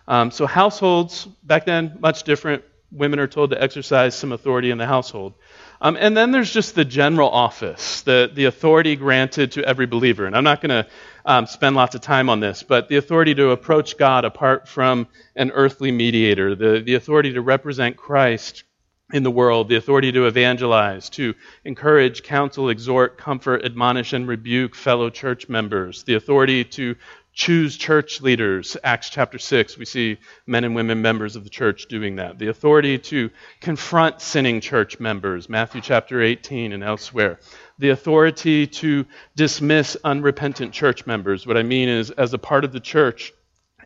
[0.08, 2.64] Um, so households, back then, much different.
[2.92, 5.34] Women are told to exercise some authority in the household.
[5.84, 10.28] Um, and then there's just the general office, the, the authority granted to every believer.
[10.28, 10.88] And I'm not going to
[11.26, 15.08] um, spend lots of time on this, but the authority to approach God apart from
[15.36, 18.64] an earthly mediator, the, the authority to represent Christ
[19.12, 21.34] in the world, the authority to evangelize, to
[21.66, 26.96] encourage, counsel, exhort, comfort, admonish, and rebuke fellow church members, the authority to
[27.34, 28.76] choose church leaders.
[28.84, 32.38] Acts chapter 6, we see men and women members of the church doing that.
[32.38, 35.50] The authority to confront sinning church members.
[35.50, 37.40] Matthew chapter 18 and elsewhere.
[37.80, 41.48] The authority to dismiss unrepentant church members.
[41.48, 43.34] What I mean is, as a part of the church,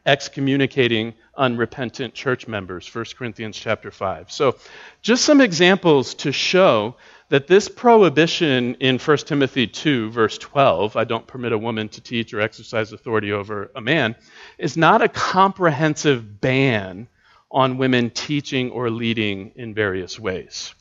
[0.06, 4.56] excommunicating unrepentant church members 1 corinthians chapter 5 so
[5.02, 6.96] just some examples to show
[7.30, 12.02] that this prohibition in 1 Timothy 2, verse 12, I don't permit a woman to
[12.02, 14.16] teach or exercise authority over a man,
[14.58, 17.08] is not a comprehensive ban
[17.50, 20.76] on women teaching or leading in various ways.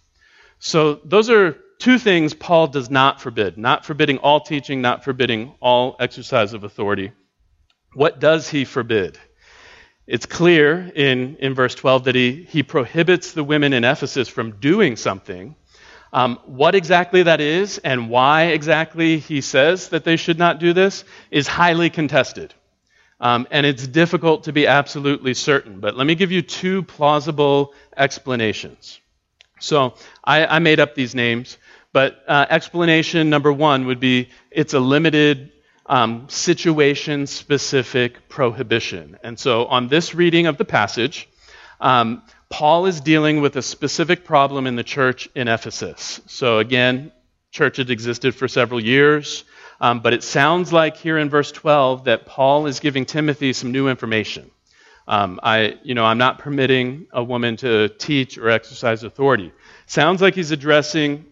[0.59, 5.55] So those are two things Paul does not forbid not forbidding all teaching, not forbidding
[5.61, 7.13] all exercise of authority.
[7.95, 9.19] What does he forbid?
[10.07, 14.57] It's clear in, in verse 12 that he, he prohibits the women in Ephesus from
[14.57, 15.55] doing something
[16.15, 20.73] um, what exactly that is and why exactly he says that they should not do
[20.73, 22.55] this is highly contested.
[23.21, 25.81] Um, and it's difficult to be absolutely certain.
[25.81, 29.01] But let me give you two plausible explanations.
[29.59, 31.59] So I, I made up these names,
[31.93, 35.51] but uh, explanation number one would be it's a limited
[35.87, 39.19] um, situation specific prohibition.
[39.25, 41.29] And so on this reading of the passage,
[41.81, 46.21] um, Paul is dealing with a specific problem in the church in Ephesus.
[46.27, 47.13] So, again,
[47.51, 49.45] church had existed for several years.
[49.81, 53.73] Um, but it sounds like here in verse 12 that Paul is giving Timothy some
[53.73, 54.51] new information.
[55.07, 59.53] Um, I, you know, I'm not permitting a woman to teach or exercise authority.
[59.87, 61.27] Sounds like he's addressing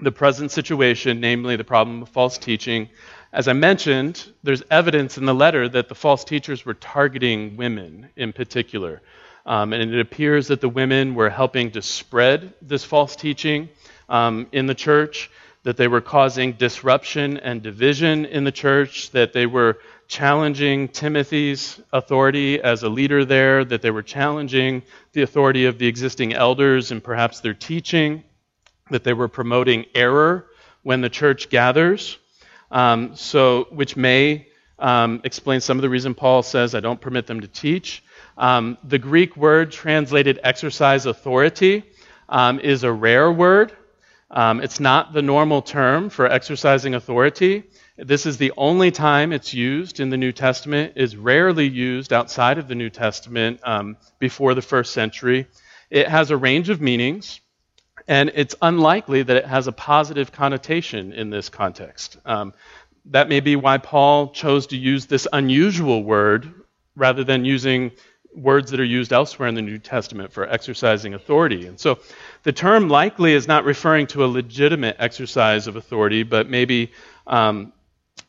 [0.00, 2.88] the present situation, namely the problem of false teaching.
[3.32, 8.08] As I mentioned, there's evidence in the letter that the false teachers were targeting women
[8.16, 9.02] in particular.
[9.46, 13.68] Um, and it appears that the women were helping to spread this false teaching
[14.08, 15.30] um, in the church,
[15.62, 21.80] that they were causing disruption and division in the church, that they were challenging Timothy's
[21.92, 26.90] authority as a leader there, that they were challenging the authority of the existing elders
[26.90, 28.24] and perhaps their teaching,
[28.90, 30.46] that they were promoting error
[30.82, 32.18] when the church gathers.
[32.72, 34.48] Um, so, which may
[34.78, 38.02] um, explain some of the reason Paul says, I don't permit them to teach.
[38.40, 41.84] Um, the Greek word translated exercise authority
[42.26, 43.70] um, is a rare word.
[44.30, 47.64] Um, it's not the normal term for exercising authority.
[47.98, 52.56] This is the only time it's used in the New Testament, is rarely used outside
[52.56, 55.46] of the New Testament um, before the first century.
[55.90, 57.40] It has a range of meanings,
[58.08, 62.16] and it's unlikely that it has a positive connotation in this context.
[62.24, 62.54] Um,
[63.06, 66.54] that may be why Paul chose to use this unusual word
[66.96, 67.92] rather than using
[68.34, 71.66] words that are used elsewhere in the New Testament for exercising authority.
[71.66, 71.98] And so
[72.42, 76.92] the term likely is not referring to a legitimate exercise of authority, but maybe
[77.26, 77.72] um,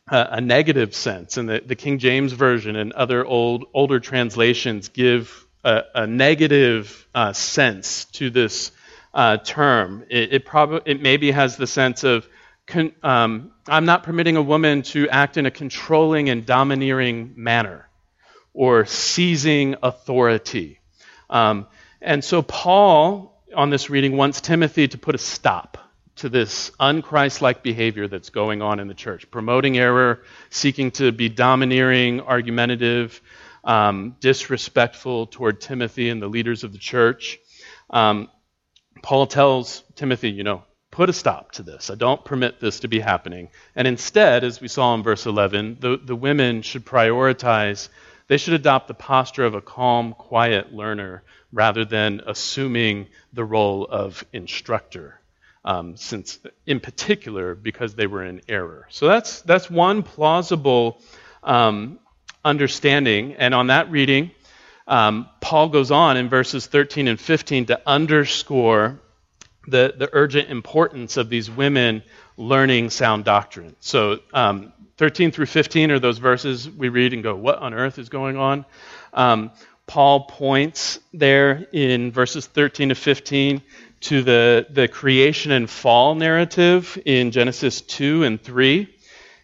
[0.10, 1.38] a, a negative sense.
[1.38, 7.08] And the, the King James Version and other old, older translations give a, a negative
[7.14, 8.72] uh, sense to this
[9.14, 10.06] uh, term.
[10.10, 12.28] It, it, prob- it maybe has the sense of
[12.66, 17.88] con- um, I'm not permitting a woman to act in a controlling and domineering manner
[18.54, 20.80] or seizing authority.
[21.30, 21.68] Um,
[22.02, 25.78] and so Paul, on this reading, wants Timothy to put a stop
[26.18, 31.30] to this unchristlike behavior that's going on in the church, promoting error, seeking to be
[31.30, 33.22] domineering, argumentative,
[33.64, 37.40] um, disrespectful toward Timothy and the leaders of the church.
[37.90, 38.30] Um,
[39.02, 41.90] Paul tells Timothy, you know, put a stop to this.
[41.90, 43.50] I don't permit this to be happening.
[43.76, 47.90] And instead, as we saw in verse 11, the, the women should prioritize,
[48.32, 53.86] they should adopt the posture of a calm, quiet learner rather than assuming the role
[53.86, 55.20] of instructor
[55.66, 58.88] um, since in particular because they were in error.
[58.90, 61.02] So that's that's one plausible
[61.44, 62.00] um,
[62.46, 63.34] understanding.
[63.34, 64.32] And on that reading,
[64.88, 68.98] um, Paul goes on in verses 13 and 15 to underscore
[69.68, 72.02] the, the urgent importance of these women
[72.42, 73.76] learning sound doctrine.
[73.80, 78.00] So um, 13 through 15 are those verses we read and go, what on earth
[78.00, 78.66] is going on?
[79.14, 79.52] Um,
[79.86, 83.62] Paul points there in verses 13 to 15
[84.02, 88.90] to the, the creation and fall narrative in Genesis 2 and 3.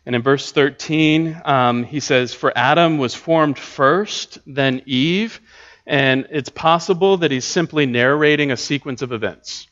[0.05, 5.39] And in verse 13, um, he says, For Adam was formed first, then Eve.
[5.85, 9.67] And it's possible that he's simply narrating a sequence of events.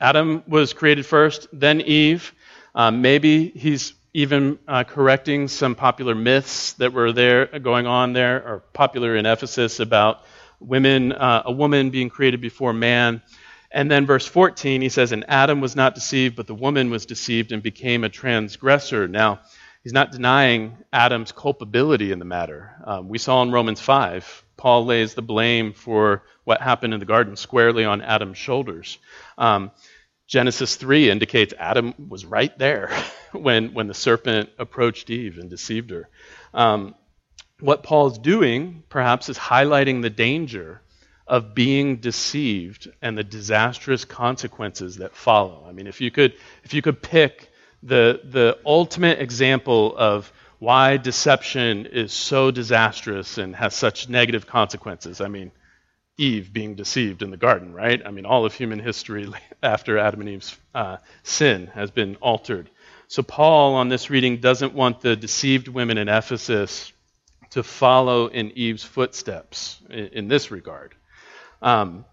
[0.00, 2.32] Adam was created first, then Eve.
[2.76, 8.36] Um, maybe he's even uh, correcting some popular myths that were there going on there,
[8.36, 10.20] or popular in Ephesus about
[10.60, 13.22] women, uh, a woman being created before man.
[13.70, 17.06] And then verse 14, he says, And Adam was not deceived, but the woman was
[17.06, 19.08] deceived and became a transgressor.
[19.08, 19.40] Now,
[19.82, 22.74] he's not denying Adam's culpability in the matter.
[22.84, 27.06] Um, we saw in Romans 5, Paul lays the blame for what happened in the
[27.06, 28.98] garden squarely on Adam's shoulders.
[29.36, 29.72] Um,
[30.26, 32.90] Genesis 3 indicates Adam was right there
[33.32, 36.08] when, when the serpent approached Eve and deceived her.
[36.52, 36.94] Um,
[37.60, 40.82] what Paul's doing, perhaps, is highlighting the danger
[41.26, 45.64] of being deceived and the disastrous consequences that follow.
[45.68, 46.34] I mean, if you could,
[46.64, 47.50] if you could pick
[47.82, 55.20] the, the ultimate example of why deception is so disastrous and has such negative consequences,
[55.20, 55.50] I mean,
[56.18, 58.00] Eve being deceived in the garden, right?
[58.04, 59.28] I mean, all of human history
[59.62, 62.70] after Adam and Eve's uh, sin has been altered.
[63.08, 66.92] So, Paul on this reading doesn't want the deceived women in Ephesus
[67.50, 70.94] to follow in Eve's footsteps in, in this regard.
[71.62, 72.04] Um,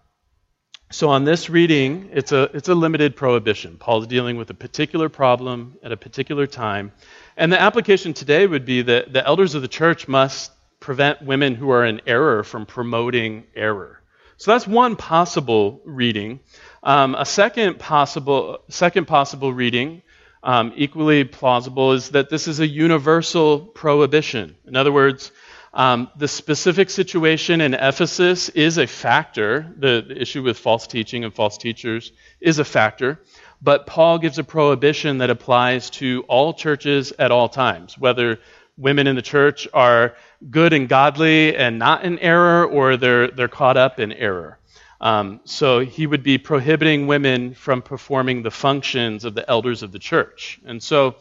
[0.90, 3.78] so on this reading, it's a, it's a limited prohibition.
[3.78, 6.92] Paul's dealing with a particular problem at a particular time.
[7.36, 11.56] And the application today would be that the elders of the church must prevent women
[11.56, 14.00] who are in error from promoting error.
[14.36, 16.40] So that's one possible reading.
[16.82, 20.02] Um, a second possible, second possible reading,
[20.42, 24.56] um, equally plausible, is that this is a universal prohibition.
[24.66, 25.32] In other words,
[25.72, 29.74] um, the specific situation in Ephesus is a factor.
[29.76, 33.20] The, the, issue with false teaching and false teachers is a factor.
[33.60, 38.38] but Paul gives a prohibition that applies to all churches at all times, whether
[38.76, 40.14] women in the church are
[40.50, 44.58] good and godly and not in error, or they're, they're caught up in error.
[45.00, 49.92] Um, so he would be prohibiting women from performing the functions of the elders of
[49.92, 50.60] the church.
[50.64, 51.16] And so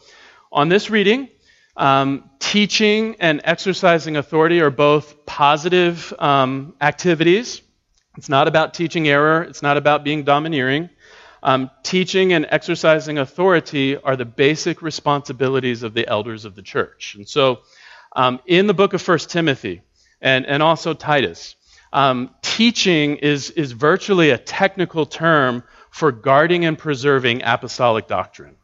[0.52, 1.30] on this reading,
[1.76, 7.62] um, teaching and exercising authority are both positive um, activities.
[8.18, 10.90] It's not about teaching error, it's not about being domineering.
[11.46, 17.16] Um, teaching and exercising authority are the basic responsibilities of the elders of the church.
[17.16, 17.60] And so,
[18.16, 19.82] um, in the book of 1 Timothy
[20.22, 21.58] and, and also Titus,
[21.92, 28.56] um, teaching is, is virtually a technical term for guarding and preserving apostolic doctrine.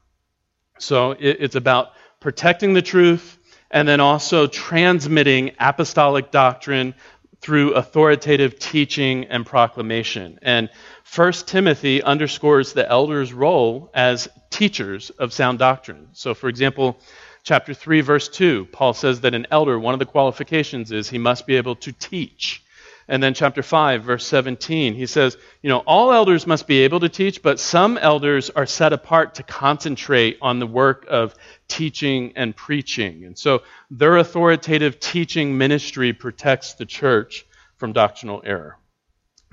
[0.77, 1.89] So, it, it's about
[2.21, 3.37] protecting the truth
[3.71, 6.95] and then also transmitting apostolic doctrine
[7.41, 10.39] through authoritative teaching and proclamation.
[10.41, 10.69] And
[11.15, 16.09] 1 Timothy underscores the elders' role as teachers of sound doctrine.
[16.13, 16.99] So, for example,
[17.43, 21.17] chapter 3, verse 2, Paul says that an elder, one of the qualifications is he
[21.17, 22.63] must be able to teach.
[23.09, 26.99] And then chapter 5, verse 17, he says, you know, all elders must be able
[26.99, 31.33] to teach, but some elders are set apart to concentrate on the work of
[31.67, 33.25] teaching and preaching.
[33.25, 37.47] And so their authoritative teaching ministry protects the church
[37.77, 38.77] from doctrinal error.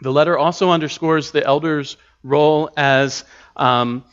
[0.03, 3.25] The letter also underscores the elders' role as
[3.57, 4.05] um,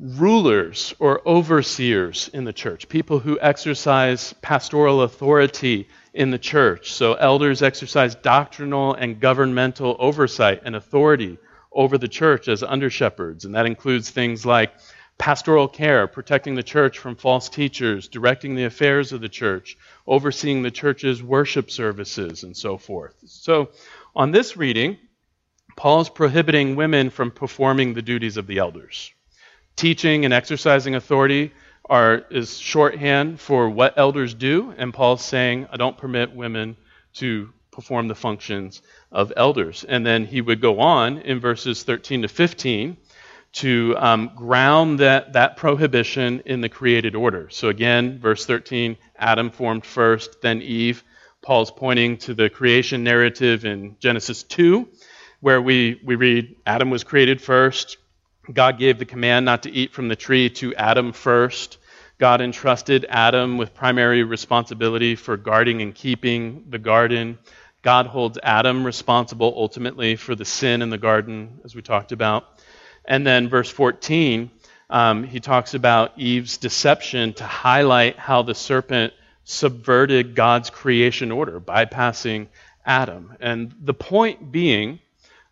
[0.00, 6.92] rulers or overseers in the church, people who exercise pastoral authority in the church.
[6.92, 11.38] So, elders exercise doctrinal and governmental oversight and authority
[11.72, 14.72] over the church as under shepherds, and that includes things like
[15.18, 20.62] pastoral care, protecting the church from false teachers, directing the affairs of the church, overseeing
[20.62, 23.14] the church's worship services, and so forth.
[23.26, 23.70] So,
[24.16, 24.98] on this reading,
[25.76, 29.12] Paul is prohibiting women from performing the duties of the elders.
[29.76, 31.52] Teaching and exercising authority
[31.88, 36.76] are, is shorthand for what elders do, and Paul's saying, I don't permit women
[37.14, 39.84] to perform the functions of elders.
[39.88, 42.96] And then he would go on in verses 13 to 15
[43.52, 47.48] to um, ground that, that prohibition in the created order.
[47.50, 51.02] So again, verse 13, Adam formed first, then Eve.
[51.42, 54.86] Paul's pointing to the creation narrative in Genesis 2,
[55.40, 57.96] where we, we read Adam was created first.
[58.52, 61.78] God gave the command not to eat from the tree to Adam first.
[62.18, 67.38] God entrusted Adam with primary responsibility for guarding and keeping the garden.
[67.82, 72.44] God holds Adam responsible ultimately for the sin in the garden, as we talked about.
[73.04, 74.50] And then, verse 14,
[74.90, 81.58] um, he talks about Eve's deception to highlight how the serpent subverted God's creation order,
[81.60, 82.48] bypassing
[82.84, 83.36] Adam.
[83.40, 84.98] And the point being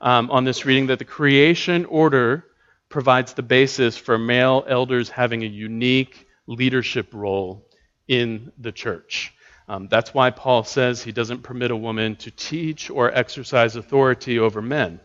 [0.01, 2.44] um, on this reading that the creation order
[2.89, 7.66] provides the basis for male elders having a unique leadership role
[8.07, 9.32] in the church.
[9.68, 14.39] Um, that's why Paul says he doesn't permit a woman to teach or exercise authority
[14.39, 14.99] over men.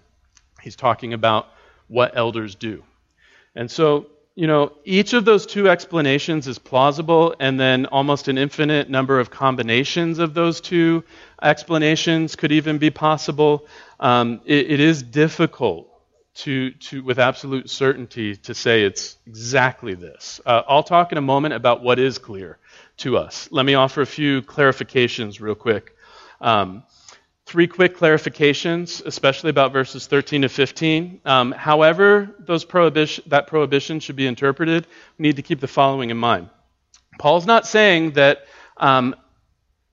[0.62, 1.48] He's talking about
[1.88, 2.84] what elders do.
[3.56, 8.38] And so, you know, each of those two explanations is plausible, and then almost an
[8.38, 11.04] infinite number of combinations of those two
[11.42, 13.68] explanations could even be possible.
[14.00, 15.93] Um, it, it is difficult
[16.36, 20.42] to, to, with absolute certainty to say it's exactly this.
[20.46, 22.58] Uh, I'll talk in a moment about what is clear
[22.98, 23.48] to us.
[23.52, 25.96] Let me offer a few clarifications real quick.
[26.42, 26.84] Um,
[27.46, 31.22] three quick clarifications, especially about verses 13 to 15.
[31.26, 36.10] Um, however, those prohibition, that prohibition should be interpreted, we need to keep the following
[36.10, 36.50] in mind.
[37.20, 38.46] Paul's not saying that
[38.78, 39.16] um,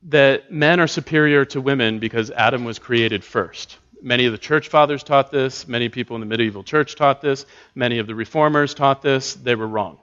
[0.05, 3.77] that men are superior to women because Adam was created first.
[4.03, 5.69] Many of the church fathers taught this.
[5.69, 7.47] Many people in the medieval church taught this.
[7.75, 9.35] Many of the reformers taught this.
[9.35, 9.99] They were wrong.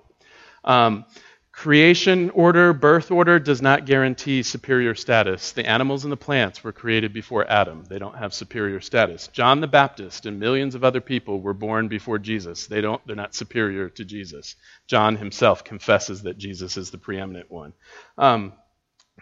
[0.64, 1.06] Um,
[1.52, 5.54] creation order, birth order, does not guarantee superior status.
[5.54, 7.84] The animals and the plants were created before Adam.
[7.90, 9.28] They don't have superior status.
[9.30, 12.68] John the Baptist and millions of other people were born before Jesus.
[12.68, 14.56] They don't, they're not superior to Jesus.
[14.88, 17.74] John himself confesses that Jesus is the preeminent one.
[18.18, 18.54] Um,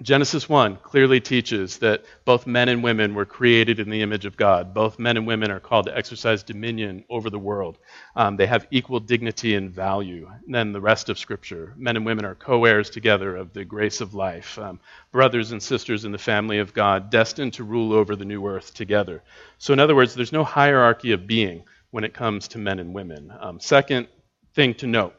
[0.01, 4.35] Genesis 1 clearly teaches that both men and women were created in the image of
[4.35, 4.73] God.
[4.73, 7.77] Both men and women are called to exercise dominion over the world.
[8.13, 11.73] Um, they have equal dignity and value than the rest of Scripture.
[11.77, 14.81] Men and women are co heirs together of the grace of life, um,
[15.13, 18.73] brothers and sisters in the family of God, destined to rule over the new earth
[18.73, 19.23] together.
[19.59, 22.93] So, in other words, there's no hierarchy of being when it comes to men and
[22.93, 23.31] women.
[23.39, 24.09] Um, second
[24.55, 25.15] thing to note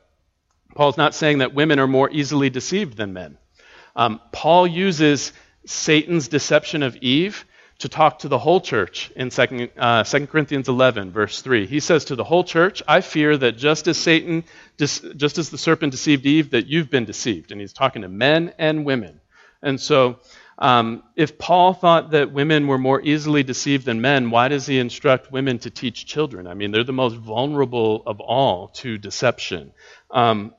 [0.75, 3.39] Paul's not saying that women are more easily deceived than men.
[3.97, 5.33] Um, Paul uses
[5.65, 7.45] Satan's deception of Eve
[7.79, 11.67] to talk to the whole church in 2, uh, 2 Corinthians 11, verse 3.
[11.67, 14.45] He says to the whole church, I fear that just as Satan,
[14.79, 17.53] just as the serpent deceived Eve, that you've been deceived.
[17.53, 19.21] And he's talking to men and women.
[19.63, 20.21] And so,
[20.59, 24.79] um, if Paul thought that women were more easily deceived than men, why does he
[24.79, 26.47] instruct women to teach children?
[26.47, 29.73] I mean, they're the most vulnerable of all to deception.
[30.11, 30.55] Um,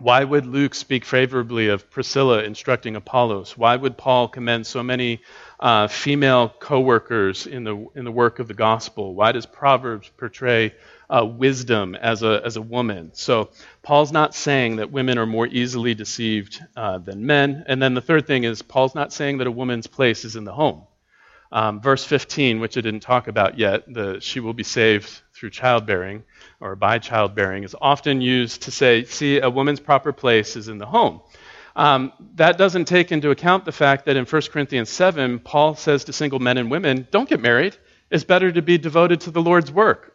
[0.00, 3.56] why would Luke speak favorably of Priscilla instructing Apollos?
[3.56, 5.20] Why would Paul commend so many
[5.60, 9.14] uh, female co-workers in the in the work of the gospel?
[9.14, 10.74] Why does Proverbs portray
[11.08, 13.10] uh, wisdom as a as a woman?
[13.12, 13.50] So
[13.82, 17.64] Paul's not saying that women are more easily deceived uh, than men.
[17.66, 20.44] And then the third thing is Paul's not saying that a woman's place is in
[20.44, 20.82] the home.
[21.52, 25.50] Um, verse 15, which I didn't talk about yet, the she will be saved through
[25.50, 26.22] childbearing
[26.60, 30.78] or by childbearing, is often used to say, see, a woman's proper place is in
[30.78, 31.20] the home.
[31.74, 36.04] Um, that doesn't take into account the fact that in 1 Corinthians 7, Paul says
[36.04, 37.76] to single men and women, don't get married.
[38.10, 40.14] It's better to be devoted to the Lord's work.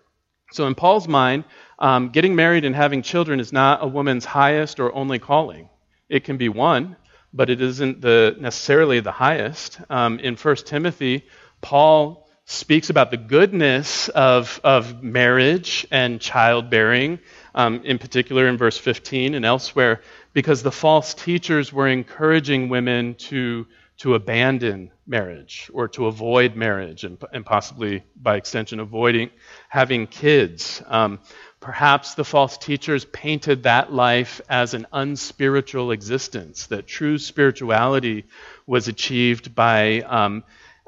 [0.52, 1.46] So, in Paul's mind,
[1.80, 5.70] um, getting married and having children is not a woman's highest or only calling.
[6.08, 6.98] It can be one,
[7.36, 9.80] but it isn't the, necessarily the highest.
[9.90, 11.26] Um, in 1 Timothy,
[11.60, 17.20] Paul speaks about the goodness of, of marriage and childbearing,
[17.54, 20.02] um, in particular in verse 15 and elsewhere,
[20.34, 23.68] because the false teachers were encouraging women to,
[23.98, 29.30] to abandon marriage or to avoid marriage and, and possibly, by extension, avoiding
[29.68, 30.82] having kids.
[30.88, 31.20] Um,
[31.66, 38.26] Perhaps the false teachers painted that life as an unspiritual existence, that true spirituality
[38.68, 40.44] was achieved by um,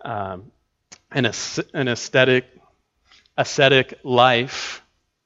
[0.05, 0.51] um,
[1.11, 1.32] an,
[1.73, 2.45] an aesthetic,
[3.36, 4.84] ascetic life,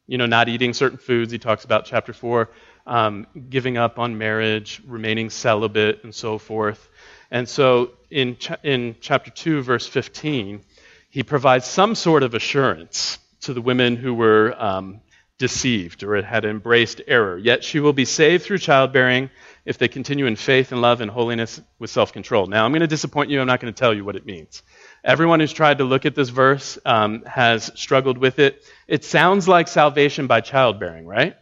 [0.07, 1.33] you know, not eating certain foods.
[1.33, 2.49] He talks about chapter 4,
[2.87, 6.89] um, giving up on marriage, remaining celibate, and so forth.
[7.29, 10.61] And so in, ch- in chapter 2, verse 15,
[11.09, 15.01] he provides some sort of assurance to the women who were um,
[15.41, 17.35] deceived or had embraced error.
[17.35, 19.31] Yet she will be saved through childbearing
[19.65, 22.45] if they continue in faith and love and holiness with self control.
[22.45, 23.41] Now, I'm going to disappoint you.
[23.41, 24.61] I'm not going to tell you what it means.
[25.03, 28.63] Everyone who's tried to look at this verse um, has struggled with it.
[28.87, 31.35] It sounds like salvation by childbearing, right?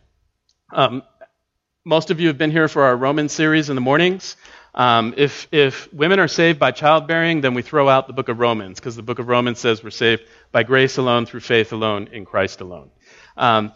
[0.72, 1.04] Um,
[1.84, 4.38] most of you have been here for our Roman series in the mornings.
[4.74, 8.40] Um, if, if women are saved by childbearing, then we throw out the book of
[8.40, 10.24] Romans because the book of Romans says we're saved
[10.54, 12.92] by grace alone, through faith alone, in Christ alone.
[13.40, 13.72] Um,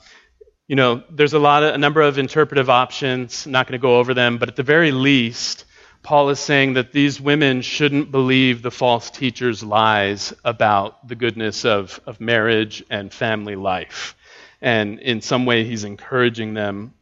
[0.68, 3.46] you know, there's a lot of a number of interpretive options.
[3.46, 5.66] I'm not going to go over them, but at the very least,
[6.04, 11.64] Paul is saying that these women shouldn't believe the false teachers' lies about the goodness
[11.64, 14.16] of, of marriage and family life.
[14.62, 16.94] And in some way, he's encouraging them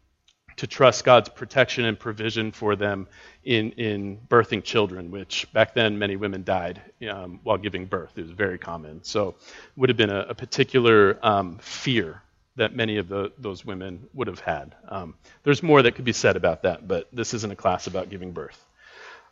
[0.58, 3.08] to trust God's protection and provision for them
[3.44, 8.12] in, in birthing children, which back then many women died um, while giving birth.
[8.16, 9.04] It was very common.
[9.04, 9.36] So,
[9.76, 12.22] would have been a, a particular um, fear
[12.56, 14.76] that many of the, those women would have had.
[14.88, 18.10] Um, there's more that could be said about that, but this isn't a class about
[18.10, 18.66] giving birth.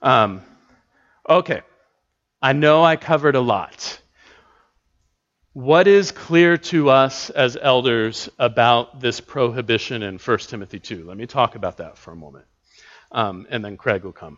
[0.02, 0.42] Um,
[1.28, 1.62] okay,
[2.42, 4.02] I know I covered a lot.
[5.54, 11.04] What is clear to us as elders about this prohibition in 1 Timothy 2?
[11.06, 12.46] Let me talk about that for a moment,
[13.12, 14.38] um, and then Craig will come.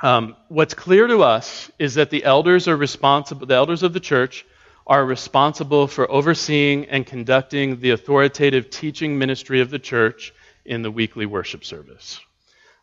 [0.00, 4.00] Um, what's clear to us is that the elders are responsible, the elders of the
[4.00, 4.44] church
[4.88, 10.32] are responsible for overseeing and conducting the authoritative teaching ministry of the church
[10.64, 12.20] in the weekly worship service.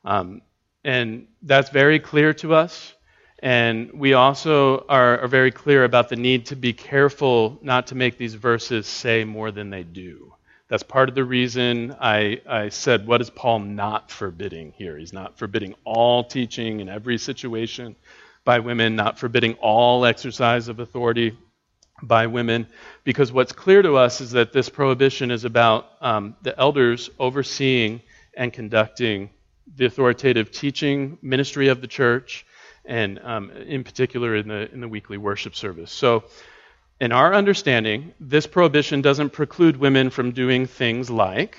[0.03, 0.41] Um,
[0.83, 2.93] and that's very clear to us.
[3.39, 7.95] And we also are, are, very clear about the need to be careful not to
[7.95, 10.33] make these verses say more than they do.
[10.67, 14.97] That's part of the reason I, I said, what is Paul not forbidding here?
[14.97, 17.95] He's not forbidding all teaching in every situation
[18.45, 21.37] by women, not forbidding all exercise of authority
[22.01, 22.67] by women,
[23.03, 28.01] because what's clear to us is that this prohibition is about um, the elders overseeing
[28.35, 29.29] and conducting
[29.75, 32.45] the authoritative teaching ministry of the church,
[32.85, 35.91] and um, in particular in the in the weekly worship service.
[35.91, 36.25] So,
[36.99, 41.57] in our understanding, this prohibition doesn't preclude women from doing things like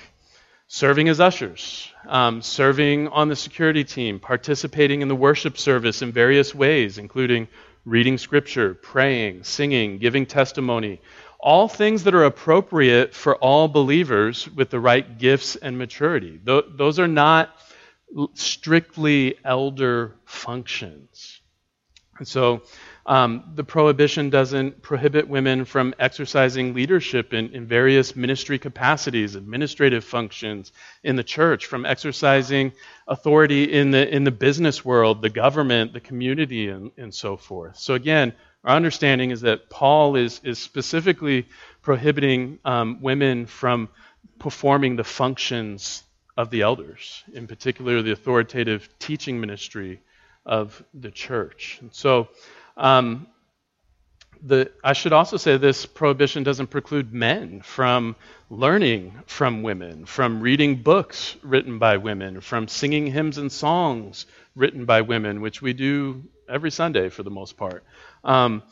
[0.67, 6.11] serving as ushers, um, serving on the security team, participating in the worship service in
[6.11, 7.47] various ways, including
[7.87, 10.99] reading scripture, praying, singing, giving testimony,
[11.39, 16.39] all things that are appropriate for all believers with the right gifts and maturity.
[16.43, 17.55] Those are not
[18.33, 21.39] strictly elder functions.
[22.17, 22.63] And so
[23.07, 30.03] um, the prohibition doesn't prohibit women from exercising leadership in, in, various ministry capacities, administrative
[30.03, 32.73] functions in the church, from exercising
[33.07, 37.77] authority in the, in the business world, the government, the community, and, and so forth.
[37.77, 38.33] So, again,
[38.65, 41.47] our understanding is that Paul is, is specifically
[41.81, 43.87] prohibiting um, women from
[44.37, 46.03] performing the functions
[46.35, 50.01] of the elders, in particular the authoritative teaching ministry
[50.45, 51.77] of the church.
[51.79, 52.27] And so,
[52.77, 53.27] um,
[54.41, 58.15] the, I should also say this prohibition doesn't preclude men from
[58.49, 64.25] learning from women, from reading books written by women, from singing hymns and songs
[64.55, 67.83] written by women, which we do every Sunday for the most part.
[68.23, 68.63] Um,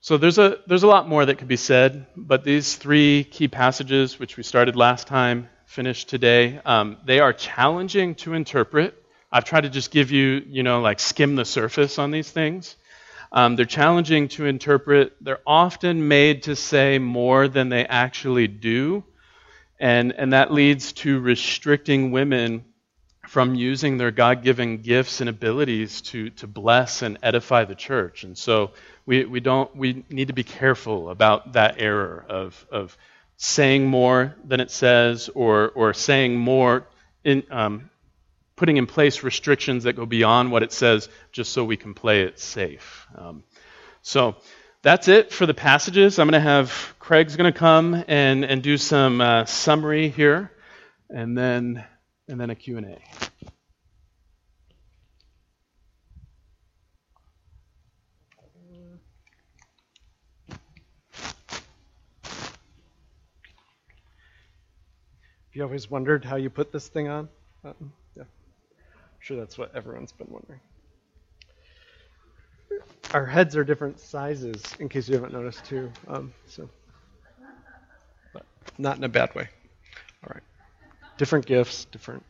[0.00, 3.48] so there's a there's a lot more that could be said, but these three key
[3.48, 9.01] passages, which we started last time, finished today, um, they are challenging to interpret.
[9.32, 12.76] I've tried to just give you, you know, like skim the surface on these things.
[13.32, 15.16] Um, they're challenging to interpret.
[15.22, 19.04] They're often made to say more than they actually do.
[19.80, 22.64] And, and that leads to restricting women
[23.26, 28.24] from using their God given gifts and abilities to, to bless and edify the church.
[28.24, 28.72] And so
[29.06, 32.98] we, we, don't, we need to be careful about that error of, of
[33.38, 36.86] saying more than it says or, or saying more
[37.24, 37.90] in, um,
[38.62, 42.22] putting in place restrictions that go beyond what it says just so we can play
[42.22, 43.08] it safe.
[43.16, 43.42] Um,
[44.02, 44.36] so
[44.82, 46.20] that's it for the passages.
[46.20, 50.52] I'm going to have Craig's going to come and, and do some uh, summary here,
[51.10, 51.84] and then
[52.28, 52.82] and then a Q&A.
[52.84, 53.00] Have
[65.52, 67.28] you always wondered how you put this thing on?
[67.64, 67.92] Um,
[69.22, 70.60] sure that's what everyone's been wondering.
[73.14, 75.90] Our heads are different sizes, in case you haven't noticed too.
[76.08, 76.68] Um, so,
[78.32, 78.44] but
[78.78, 79.48] not in a bad way.
[80.24, 80.42] All right,
[81.18, 82.24] different gifts, different.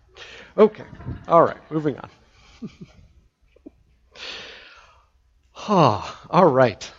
[0.59, 0.85] Okay,
[1.29, 2.11] all right, moving on.
[5.69, 6.91] oh, all right,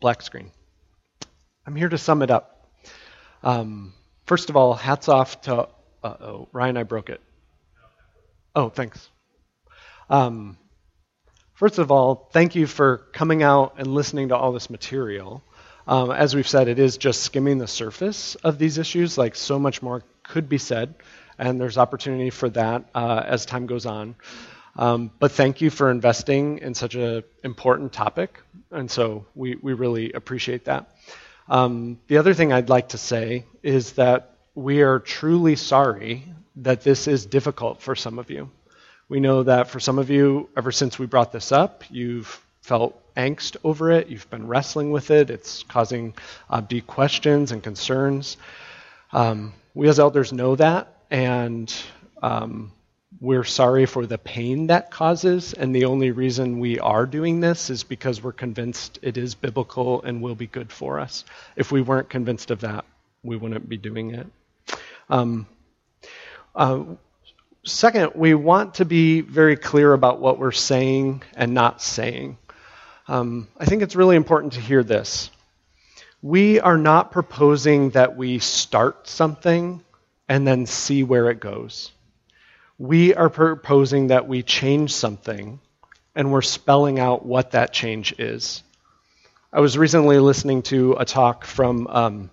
[0.00, 0.50] black screen.
[1.66, 2.66] I'm here to sum it up.
[3.44, 3.92] Um,
[4.26, 5.68] first of all, hats off to.
[6.02, 7.20] Uh oh, Ryan, I broke it.
[8.54, 9.08] Oh, thanks.
[10.10, 10.58] Um,
[11.54, 15.42] first of all, thank you for coming out and listening to all this material.
[15.86, 19.16] Um, as we've said, it is just skimming the surface of these issues.
[19.16, 20.94] Like so much more could be said,
[21.38, 24.16] and there's opportunity for that uh, as time goes on.
[24.76, 28.40] Um, but thank you for investing in such an important topic,
[28.70, 30.94] and so we, we really appreciate that.
[31.48, 36.24] Um, the other thing I'd like to say is that we are truly sorry
[36.56, 38.50] that this is difficult for some of you.
[39.08, 42.98] We know that for some of you, ever since we brought this up, you've felt
[43.14, 46.14] angst over it, you've been wrestling with it, it's causing
[46.48, 48.36] uh, deep questions and concerns.
[49.12, 51.74] Um, we as elders know that, and
[52.22, 52.72] um,
[53.20, 57.68] we're sorry for the pain that causes, and the only reason we are doing this
[57.68, 61.24] is because we're convinced it is biblical and will be good for us.
[61.56, 62.84] If we weren't convinced of that,
[63.22, 64.26] we wouldn't be doing it.
[65.10, 65.46] Um,
[66.54, 66.84] uh,
[67.64, 72.36] Second, we want to be very clear about what we're saying and not saying.
[73.06, 75.30] Um, I think it's really important to hear this.
[76.22, 79.80] We are not proposing that we start something
[80.28, 81.92] and then see where it goes.
[82.78, 85.60] We are proposing that we change something
[86.16, 88.64] and we're spelling out what that change is.
[89.52, 92.30] I was recently listening to a talk from um,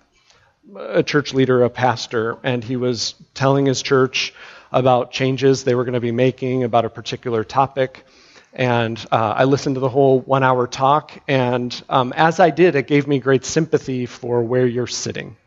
[0.77, 4.33] a church leader, a pastor, and he was telling his church
[4.71, 8.05] about changes they were going to be making about a particular topic.
[8.53, 12.75] And uh, I listened to the whole one hour talk, and um, as I did,
[12.75, 15.37] it gave me great sympathy for where you're sitting.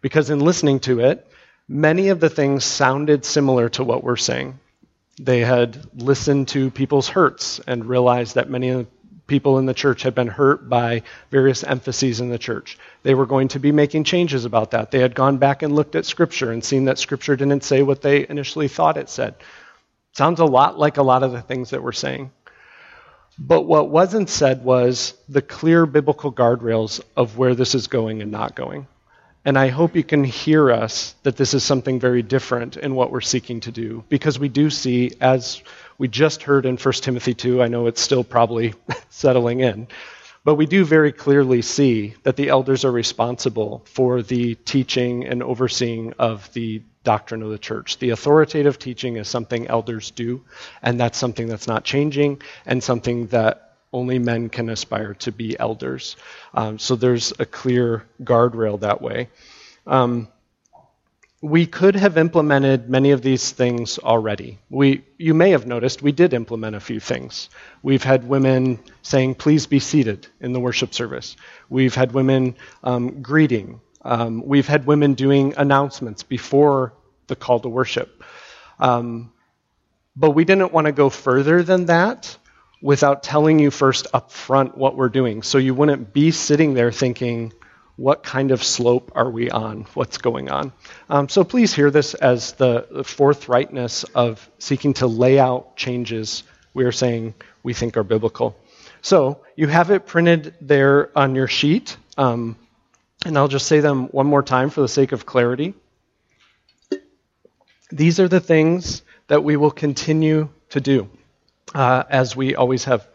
[0.00, 1.26] Because in listening to it,
[1.68, 4.58] many of the things sounded similar to what we're saying.
[5.18, 8.86] They had listened to people's hurts and realized that many of
[9.26, 12.78] people in the church had been hurt by various emphases in the church.
[13.02, 14.90] They were going to be making changes about that.
[14.90, 18.02] They had gone back and looked at Scripture and seen that Scripture didn't say what
[18.02, 19.34] they initially thought it said.
[20.12, 22.30] Sounds a lot like a lot of the things that we're saying.
[23.38, 28.30] But what wasn't said was the clear biblical guardrails of where this is going and
[28.30, 28.86] not going.
[29.44, 33.10] And I hope you can hear us that this is something very different in what
[33.10, 35.62] we're seeking to do, because we do see, as
[36.02, 38.74] we just heard in 1 Timothy 2, I know it's still probably
[39.08, 39.86] settling in,
[40.42, 45.44] but we do very clearly see that the elders are responsible for the teaching and
[45.44, 48.00] overseeing of the doctrine of the church.
[48.00, 50.42] The authoritative teaching is something elders do,
[50.82, 55.56] and that's something that's not changing, and something that only men can aspire to be
[55.56, 56.16] elders.
[56.52, 59.28] Um, so there's a clear guardrail that way.
[59.86, 60.26] Um,
[61.42, 64.60] we could have implemented many of these things already.
[64.70, 67.50] We, you may have noticed we did implement a few things.
[67.82, 71.34] We've had women saying, please be seated in the worship service.
[71.68, 73.80] We've had women um, greeting.
[74.02, 76.92] Um, we've had women doing announcements before
[77.26, 78.22] the call to worship.
[78.78, 79.32] Um,
[80.14, 82.36] but we didn't want to go further than that
[82.80, 85.42] without telling you first up front what we're doing.
[85.42, 87.52] So you wouldn't be sitting there thinking,
[87.96, 89.86] what kind of slope are we on?
[89.94, 90.72] What's going on?
[91.08, 96.42] Um, so please hear this as the, the forthrightness of seeking to lay out changes
[96.74, 98.56] we are saying we think are biblical.
[99.02, 102.56] So you have it printed there on your sheet, um,
[103.24, 105.74] and I'll just say them one more time for the sake of clarity.
[107.90, 111.10] These are the things that we will continue to do
[111.74, 113.06] uh, as we always have.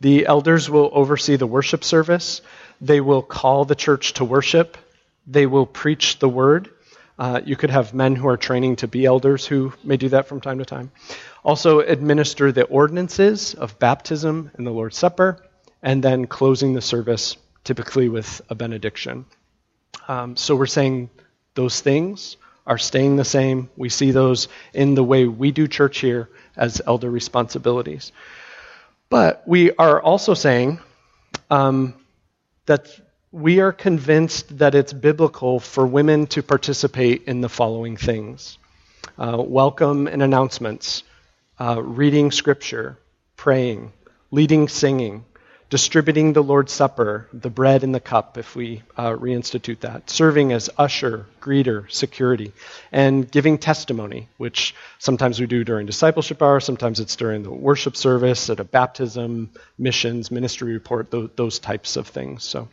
[0.00, 2.42] The elders will oversee the worship service.
[2.80, 4.76] They will call the church to worship.
[5.26, 6.70] They will preach the word.
[7.18, 10.26] Uh, you could have men who are training to be elders who may do that
[10.26, 10.90] from time to time.
[11.44, 15.46] Also, administer the ordinances of baptism and the Lord's Supper,
[15.82, 19.26] and then closing the service, typically with a benediction.
[20.08, 21.10] Um, so we're saying
[21.54, 23.68] those things are staying the same.
[23.76, 28.12] We see those in the way we do church here as elder responsibilities.
[29.10, 30.80] But we are also saying
[31.50, 31.94] um,
[32.70, 33.00] that
[33.32, 38.58] we are convinced that it's biblical for women to participate in the following things.
[39.18, 41.02] Uh, welcome and announcements,
[41.58, 42.96] uh, reading scripture,
[43.34, 43.92] praying,
[44.30, 45.24] leading singing,
[45.70, 50.52] distributing the Lord's Supper, the bread and the cup, if we uh, reinstitute that, serving
[50.52, 52.52] as usher, greeter, security,
[52.90, 57.96] and giving testimony, which sometimes we do during discipleship hour, sometimes it's during the worship
[57.96, 59.48] service, at a baptism,
[59.78, 62.44] missions, ministry report, those, those types of things.
[62.44, 62.68] So.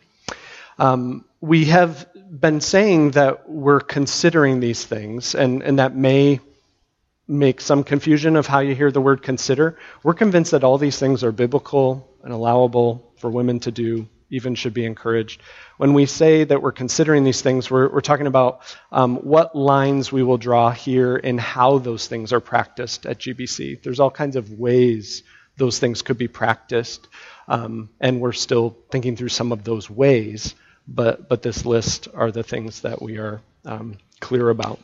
[0.80, 6.38] Um, we have been saying that we're considering these things, and, and that may
[7.28, 9.78] make some confusion of how you hear the word consider.
[10.02, 14.54] We're convinced that all these things are biblical and allowable for women to do, even
[14.54, 15.42] should be encouraged.
[15.76, 20.10] When we say that we're considering these things, we're, we're talking about um, what lines
[20.10, 23.82] we will draw here and how those things are practiced at GBC.
[23.82, 25.22] There's all kinds of ways
[25.56, 27.08] those things could be practiced,
[27.46, 30.54] um, and we're still thinking through some of those ways
[30.88, 34.80] but, but this list are the things that we are um, clear about.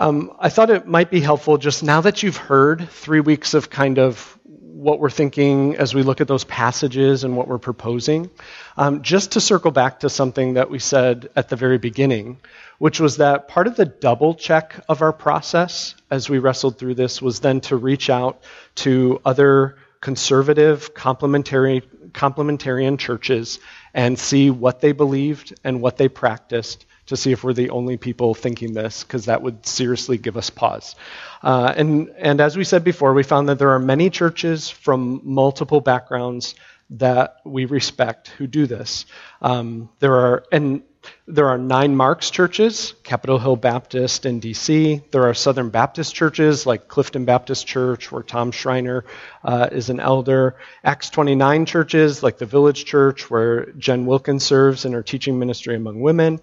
[0.00, 3.68] Um, I thought it might be helpful just now that you've heard three weeks of
[3.68, 8.30] kind of what we're thinking as we look at those passages and what we're proposing,
[8.78, 12.40] um, just to circle back to something that we said at the very beginning,
[12.78, 16.94] which was that part of the double check of our process as we wrestled through
[16.94, 18.42] this was then to reach out
[18.76, 21.82] to other conservative complementary,
[22.12, 23.60] complementarian churches
[23.92, 27.96] and see what they believed and what they practiced to see if we're the only
[27.96, 30.96] people thinking this, because that would seriously give us pause.
[31.42, 35.20] Uh, and, and as we said before, we found that there are many churches from
[35.24, 36.54] multiple backgrounds
[36.90, 39.06] that we respect who do this.
[39.42, 40.82] Um, there are, and
[41.26, 45.02] there are nine Marks churches, Capitol Hill Baptist in D.C.
[45.10, 49.04] There are Southern Baptist churches like Clifton Baptist Church, where Tom Schreiner
[49.42, 50.56] uh, is an elder.
[50.84, 55.74] Acts 29 churches like the Village Church, where Jen Wilkins serves in her teaching ministry
[55.74, 56.40] among women.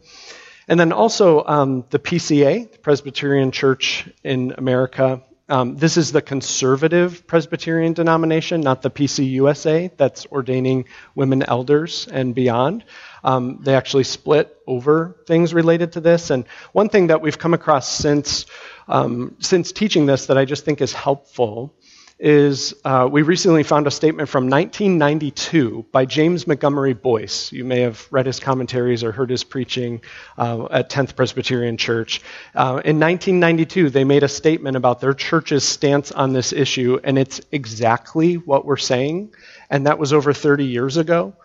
[0.67, 6.21] And then also um, the PCA, the Presbyterian Church in America, um, this is the
[6.21, 12.83] conservative Presbyterian denomination, not the PCUSA that's ordaining women elders and beyond.
[13.23, 16.31] Um, they actually split over things related to this.
[16.31, 18.45] And one thing that we've come across since
[18.89, 21.73] um, since teaching this that I just think is helpful
[22.19, 27.51] is uh, we recently found a statement from 1992 by James Montgomery Boice.
[27.51, 30.01] You may have read his commentaries or heard his preaching
[30.37, 32.21] uh, at 10th Presbyterian Church.
[32.55, 37.19] Uh, in 1992, they made a statement about their church's stance on this issue, and
[37.19, 39.33] it's exactly what we're saying,
[39.69, 41.35] and that was over 30 years ago.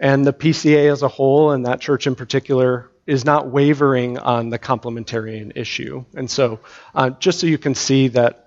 [0.00, 4.50] And the PCA as a whole, and that church in particular, is not wavering on
[4.50, 6.04] the complementarian issue.
[6.14, 6.60] And so,
[6.94, 8.41] uh, just so you can see that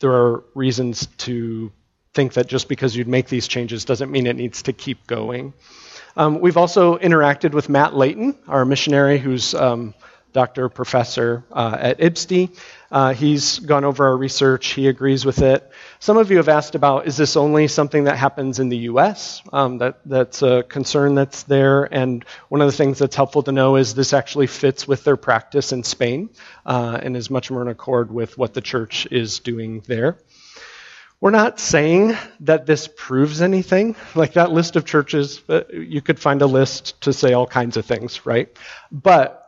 [0.00, 1.72] there are reasons to
[2.14, 5.52] think that just because you'd make these changes doesn't mean it needs to keep going.
[6.16, 9.94] Um, we've also interacted with Matt Layton, our missionary who's um,
[10.32, 12.56] doctor, professor uh, at IBSTE.
[12.90, 14.68] Uh, he's gone over our research.
[14.68, 15.70] He agrees with it.
[16.00, 19.42] Some of you have asked about is this only something that happens in the U.S.?
[19.52, 21.84] Um, that, that's a concern that's there.
[21.84, 25.16] And one of the things that's helpful to know is this actually fits with their
[25.16, 26.30] practice in Spain
[26.66, 30.18] uh, and is much more in accord with what the church is doing there.
[31.20, 33.94] We're not saying that this proves anything.
[34.14, 37.76] Like that list of churches, uh, you could find a list to say all kinds
[37.76, 38.48] of things, right?
[38.90, 39.39] But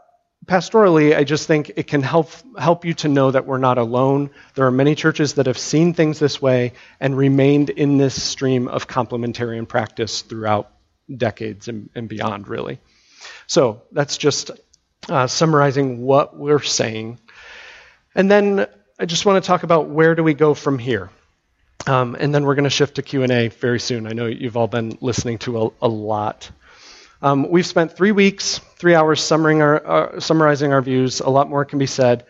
[0.47, 4.31] pastorally, I just think it can help help you to know that we're not alone.
[4.55, 8.69] There are many churches that have seen things this way and remained in this stream
[8.69, 10.71] of complementarian practice throughout
[11.15, 12.81] decades and, and beyond, really.
[13.47, 14.51] So that's just
[15.09, 17.19] uh, summarizing what we're saying,
[18.15, 18.67] and then
[18.99, 21.11] I just want to talk about where do we go from here.
[21.87, 24.07] Um, and then we're going to shift to Q&A very soon.
[24.07, 26.49] I know you've all been listening to a, a lot.
[27.21, 31.21] Um, we've spent three weeks, three hours our, uh, summarizing our views.
[31.21, 32.25] A lot more can be said.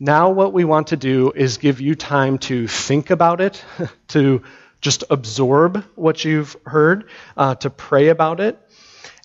[0.00, 3.64] Now, what we want to do is give you time to think about it,
[4.08, 4.42] to
[4.80, 8.58] just absorb what you've heard, uh, to pray about it.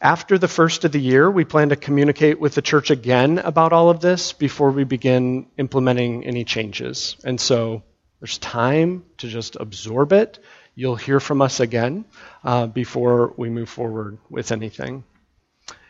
[0.04, 3.74] After the first of the year, we plan to communicate with the church again about
[3.74, 7.16] all of this before we begin implementing any changes.
[7.24, 7.82] And so
[8.20, 10.38] there's time to just absorb it.
[10.76, 12.06] You'll hear from us again
[12.44, 15.04] uh, before we move forward with anything.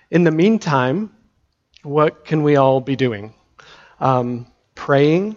[0.09, 1.11] In the meantime,
[1.83, 3.33] what can we all be doing?
[3.99, 5.35] Um, praying,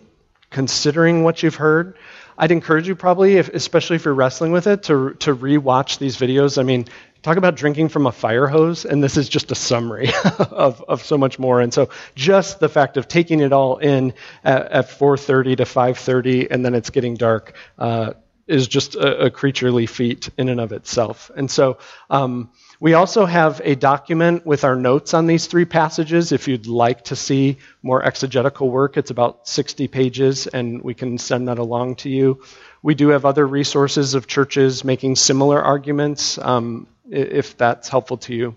[0.51, 1.97] considering what you've heard.
[2.39, 6.17] I'd encourage you probably, if, especially if you're wrestling with it, to to rewatch these
[6.17, 6.57] videos.
[6.57, 6.87] I mean,
[7.23, 11.05] talk about drinking from a fire hose, and this is just a summary of, of
[11.05, 11.61] so much more.
[11.61, 14.15] And so, just the fact of taking it all in
[14.45, 17.55] at, at 4:30 to 5:30, and then it's getting dark.
[17.79, 18.13] Uh,
[18.47, 21.31] is just a, a, creaturely feat in and of itself.
[21.37, 21.79] And so
[22.11, 22.51] um,
[22.81, 26.33] we also have a document with our notes on these three passages.
[26.33, 31.19] If you'd like to see more exegetical work, it's about 60 pages, and we can
[31.19, 32.43] send that along to you.
[32.83, 38.35] We do have other resources of churches making similar arguments, um, if that's helpful to
[38.35, 38.57] you.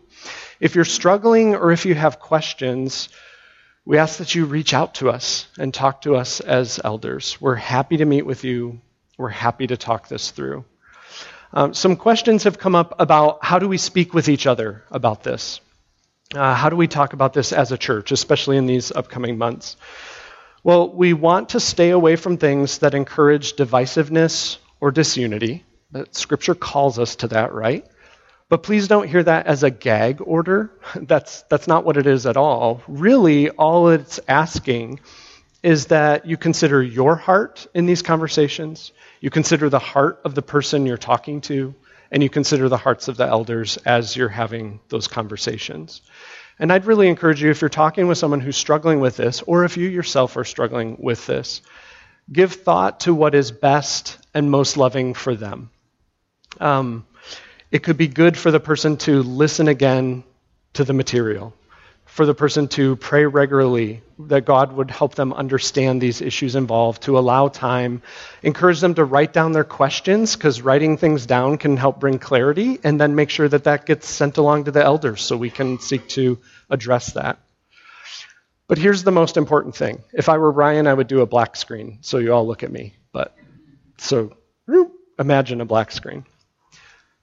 [0.60, 3.10] If you're struggling or if you have questions,
[3.86, 7.42] we ask that you reach out to us and talk to us as elders.
[7.42, 8.80] We're happy to meet with you
[9.18, 10.66] we're happy to talk this through.
[11.56, 15.24] Um, some questions have come up about how do we speak with each other about
[15.24, 15.62] this?
[16.34, 19.78] Uh, how do we talk about this as a church, especially in these upcoming months?
[20.64, 25.64] Well, we want to stay away from things that encourage divisiveness or disunity.
[25.92, 27.86] That scripture calls us to that, right?
[28.50, 30.72] But please don't hear that as a gag order.
[30.96, 32.82] That's, that's not what it is at all.
[32.88, 35.02] Really, all it's asking
[35.64, 38.92] is that you consider your heart in these conversations,
[39.22, 41.74] you consider the heart of the person you're talking to,
[42.12, 46.02] and you consider the hearts of the elders as you're having those conversations.
[46.60, 49.64] And I'd really encourage you, if you're talking with someone who's struggling with this, or
[49.64, 51.62] if you yourself are struggling with this,
[52.32, 55.72] give thought to what is best and most loving for them.
[56.60, 57.08] Um,
[57.72, 60.24] it could be good for the person to listen again
[60.74, 61.54] to the material
[62.14, 67.02] for the person to pray regularly, that God would help them understand these issues involved,
[67.02, 68.04] to allow time,
[68.44, 72.78] encourage them to write down their questions, because writing things down can help bring clarity,
[72.84, 75.80] and then make sure that that gets sent along to the elders so we can
[75.80, 76.38] seek to
[76.70, 77.40] address that.
[78.68, 80.04] But here's the most important thing.
[80.14, 82.72] If I were Ryan, I would do a black screen so you all look at
[82.72, 82.94] me.
[83.12, 83.36] But
[83.98, 84.38] so
[85.18, 86.28] imagine a black screen.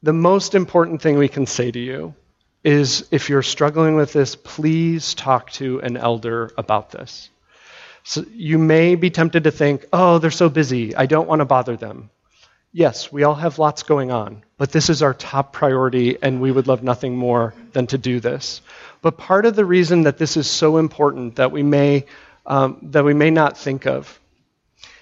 [0.02, 2.16] The most important thing we can say to you
[2.62, 7.30] is if you're struggling with this, please talk to an elder about this.
[8.02, 11.44] So you may be tempted to think, oh, they're so busy, I don't want to
[11.44, 12.10] bother them.
[12.72, 16.52] Yes, we all have lots going on, but this is our top priority, and we
[16.52, 18.62] would love nothing more than to do this.
[19.02, 22.06] But part of the reason that this is so important that we may,
[22.46, 24.20] um, that we may not think of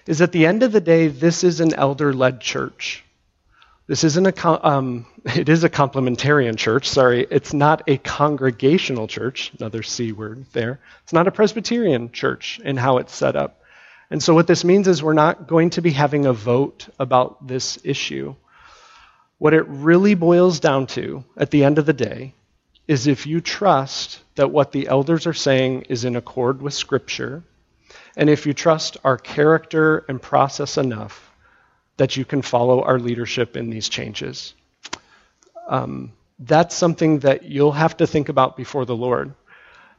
[0.07, 3.05] is at the end of the day, this is an elder led church.
[3.89, 6.89] This isn't a, um, it is a complementarian church.
[6.89, 9.51] Sorry, it's not a congregational church.
[9.59, 10.79] Another C word there.
[11.03, 13.63] It's not a Presbyterian church in how it's set up.
[14.11, 17.47] And so what this means is we're not going to be having a vote about
[17.47, 18.35] this issue.
[19.39, 22.35] What it really boils down to at the end of the day
[22.87, 27.43] is if you trust that what the elders are saying is in accord with Scripture,
[28.17, 31.28] and if you trust our character and process enough
[31.99, 34.55] that you can follow our leadership in these changes.
[35.69, 39.35] Um, that's something that you'll have to think about before the Lord.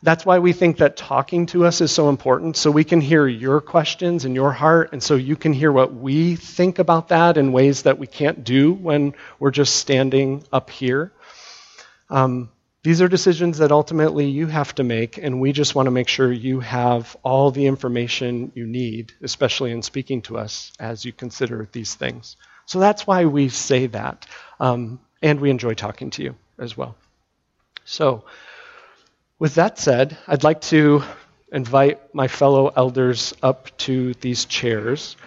[0.01, 3.27] That's why we think that talking to us is so important, so we can hear
[3.27, 7.37] your questions and your heart, and so you can hear what we think about that
[7.37, 11.11] in ways that we can't do when we're just standing up here.
[12.09, 12.49] Um,
[12.83, 16.07] these are decisions that ultimately you have to make, and we just want to make
[16.07, 21.11] sure you have all the information you need, especially in speaking to us as you
[21.11, 22.37] consider these things.
[22.65, 24.25] So that's why we say that,
[24.59, 26.95] um, and we enjoy talking to you as well.
[27.83, 28.23] So,
[29.39, 31.03] with that said, I'd like to
[31.51, 35.17] invite my fellow elders up to these chairs.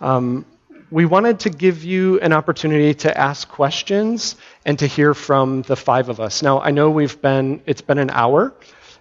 [0.00, 0.44] Um,
[0.92, 4.36] we wanted to give you an opportunity to ask questions
[4.66, 6.42] and to hear from the five of us.
[6.42, 8.52] Now, I know we've been, it's been an hour,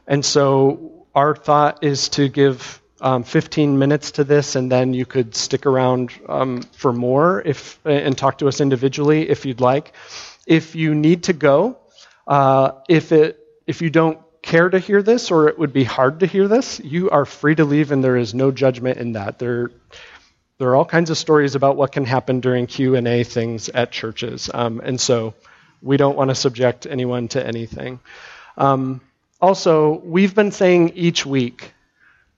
[0.08, 5.06] and so our thought is to give um, 15 minutes to this, and then you
[5.06, 9.92] could stick around um, for more if and talk to us individually if you'd like.
[10.48, 11.78] If you need to go,
[12.26, 13.38] uh, if it
[13.68, 16.80] if you don't care to hear this or it would be hard to hear this,
[16.80, 19.40] you are free to leave, and there is no judgment in that.
[19.40, 19.72] There
[20.62, 24.48] there are all kinds of stories about what can happen during q&a things at churches
[24.54, 25.34] um, and so
[25.82, 28.00] we don't want to subject anyone to anything.
[28.58, 29.02] Um,
[29.42, 31.74] also we've been saying each week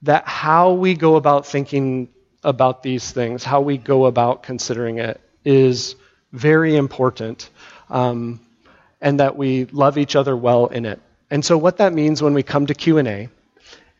[0.03, 2.07] that how we go about thinking
[2.45, 5.95] about these things how we go about considering it is
[6.31, 7.49] very important
[7.89, 8.39] um,
[9.01, 11.01] and that we love each other well in it.
[11.29, 13.27] And so what that means when we come to q&a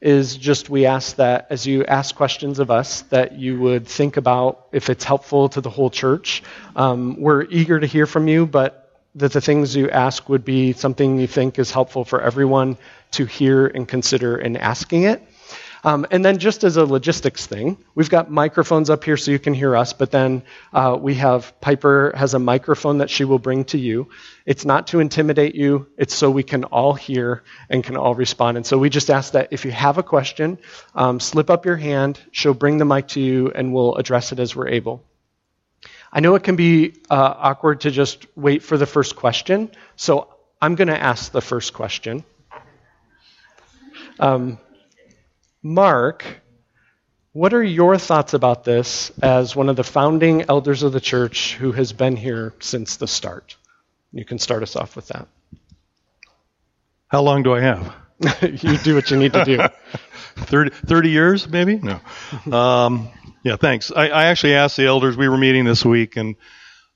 [0.03, 4.17] is just we ask that as you ask questions of us, that you would think
[4.17, 6.43] about if it's helpful to the whole church.
[6.75, 10.73] Um, we're eager to hear from you, but that the things you ask would be
[10.73, 12.77] something you think is helpful for everyone
[13.11, 15.23] to hear and consider in asking it.
[15.85, 19.39] Um, and then, just as a logistics thing, we've got microphones up here so you
[19.39, 23.39] can hear us, but then uh, we have Piper has a microphone that she will
[23.39, 24.07] bring to you.
[24.45, 28.55] It's not to intimidate you, it's so we can all hear and can all respond.
[28.55, 30.57] And so we just ask that if you have a question,
[30.95, 34.39] um, slip up your hand, she'll bring the mic to you, and we'll address it
[34.39, 35.03] as we're able.
[36.13, 40.29] I know it can be uh, awkward to just wait for the first question, so
[40.61, 42.23] I'm going to ask the first question.
[44.17, 44.59] Um,
[45.63, 46.25] Mark,
[47.31, 51.55] what are your thoughts about this as one of the founding elders of the church
[51.55, 53.55] who has been here since the start?
[54.11, 55.27] You can start us off with that.
[57.07, 57.95] How long do I have?
[58.41, 59.57] you do what you need to do.
[60.35, 61.77] 30, 30 years, maybe?
[61.77, 61.99] No.
[62.55, 63.09] Um,
[63.43, 63.91] yeah, thanks.
[63.91, 66.35] I, I actually asked the elders, we were meeting this week, and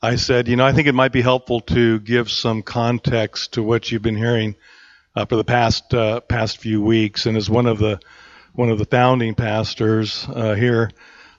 [0.01, 3.63] I said, you know, I think it might be helpful to give some context to
[3.63, 4.55] what you've been hearing
[5.15, 7.25] uh, for the past uh, past few weeks.
[7.25, 7.99] And as one of the
[8.57, 10.89] one of the founding pastors uh, here.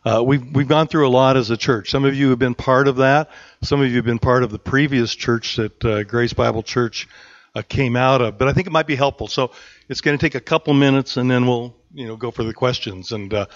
[0.04, 1.90] Uh, we've we've gone through a lot as a church.
[1.90, 3.30] Some of you have been part of that.
[3.60, 7.08] Some of you have been part of the previous church that uh, Grace Bible Church
[7.56, 8.38] uh, came out of.
[8.38, 9.26] But I think it might be helpful.
[9.26, 9.50] So
[9.88, 12.54] it's going to take a couple minutes, and then we'll you know go for the
[12.54, 13.46] questions and uh,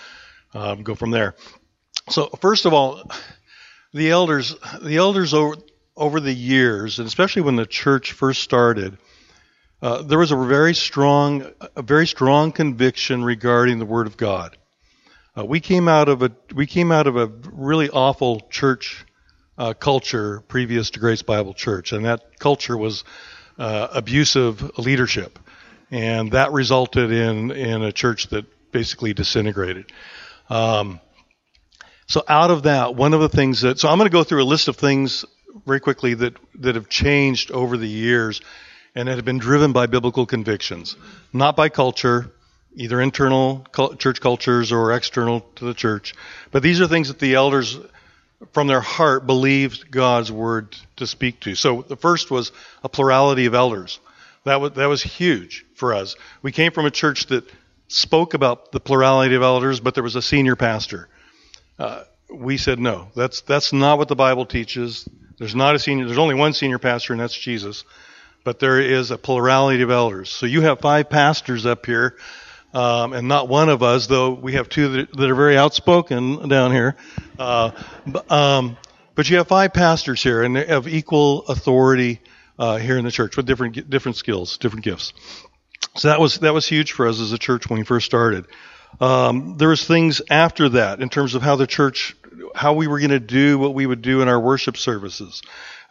[0.55, 1.37] um, go from there.
[2.11, 3.09] So first of all,
[3.95, 5.55] the elders the elders over
[5.97, 8.99] over the years, and especially when the church first started
[9.83, 14.57] uh, there was a very strong, a very strong conviction regarding the Word of God.
[15.37, 19.05] Uh, we came out of a we came out of a really awful church
[19.59, 23.03] uh, culture previous to Grace Bible Church, and that culture was
[23.59, 25.39] uh, abusive leadership,
[25.91, 29.91] and that resulted in in a church that basically disintegrated.
[30.49, 31.01] Um,
[32.07, 34.45] so out of that, one of the things that so I'm going to go through
[34.45, 35.25] a list of things
[35.67, 38.41] very quickly that that have changed over the years
[38.95, 40.97] and it had been driven by biblical convictions,
[41.33, 42.31] not by culture,
[42.75, 43.67] either internal
[43.99, 46.15] church cultures or external to the church.
[46.51, 47.79] But these are things that the elders,
[48.53, 51.55] from their heart, believed God's word to speak to.
[51.55, 53.99] So the first was a plurality of elders.
[54.45, 56.17] That was, that was huge for us.
[56.43, 57.45] We came from a church that
[57.89, 61.09] spoke about the plurality of elders, but there was a senior pastor.
[61.79, 63.09] Uh, we said no.
[63.15, 65.07] That's that's not what the Bible teaches.
[65.39, 66.07] There's not a senior.
[66.07, 67.85] There's only one senior pastor, and that's Jesus
[68.45, 70.31] but there is a plurality of elders.
[70.31, 72.17] So you have five pastors up here,
[72.75, 76.49] um, and not one of us, though we have two that, that are very outspoken
[76.49, 76.97] down here.
[77.39, 77.71] Uh,
[78.29, 78.77] um,
[79.15, 82.21] but you have five pastors here, and they have equal authority
[82.59, 85.13] uh, here in the church with different different skills, different gifts.
[85.97, 88.47] So that was that was huge for us as a church when we first started.
[89.01, 92.15] Um, there was things after that in terms of how the church,
[92.55, 95.43] how we were going to do what we would do in our worship services.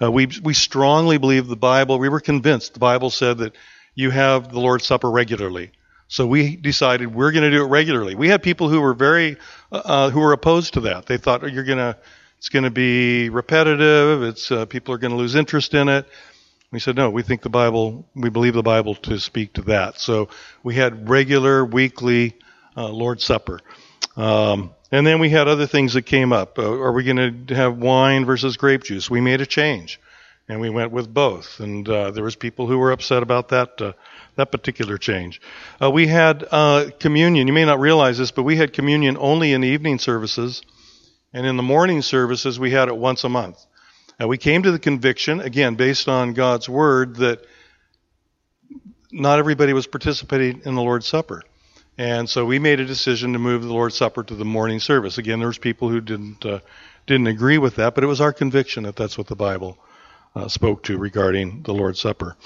[0.02, 2.00] Uh, we, we strongly believe the Bible.
[2.00, 3.56] We were convinced the Bible said that
[3.94, 5.72] you have the Lord's Supper regularly.
[6.08, 8.16] So we decided we're going to do it regularly.
[8.16, 9.38] We had people who were very,
[9.72, 11.06] uh, uh who were opposed to that.
[11.06, 11.98] They thought oh, you're going to,
[12.38, 14.24] it's going to be repetitive.
[14.24, 16.06] It's uh, people are going to lose interest in it.
[16.72, 17.10] We said no.
[17.10, 18.06] We think the Bible.
[18.16, 20.00] We believe the Bible to speak to that.
[20.00, 20.30] So
[20.64, 22.38] we had regular weekly
[22.76, 23.60] uh, Lord's Supper.
[24.16, 26.60] Um, and then we had other things that came up.
[26.60, 29.10] Uh, are we going to have wine versus grape juice?
[29.10, 30.00] We made a change,
[30.50, 31.60] and we went with both.
[31.60, 33.94] And uh, there was people who were upset about that uh,
[34.36, 35.42] that particular change.
[35.82, 37.48] Uh, we had uh, communion.
[37.48, 40.62] You may not realize this, but we had communion only in the evening services,
[41.34, 43.66] and in the morning services we had it once a month.
[44.20, 47.46] And we came to the conviction, again based on God's word, that
[49.12, 51.44] not everybody was participating in the Lord's Supper.
[51.98, 55.18] And so we made a decision to move the Lord's Supper to the morning service.
[55.18, 56.60] Again, there was people who didn't uh,
[57.06, 59.78] didn't agree with that, but it was our conviction that that's what the Bible
[60.36, 62.38] uh, spoke to regarding the Lord's Supper.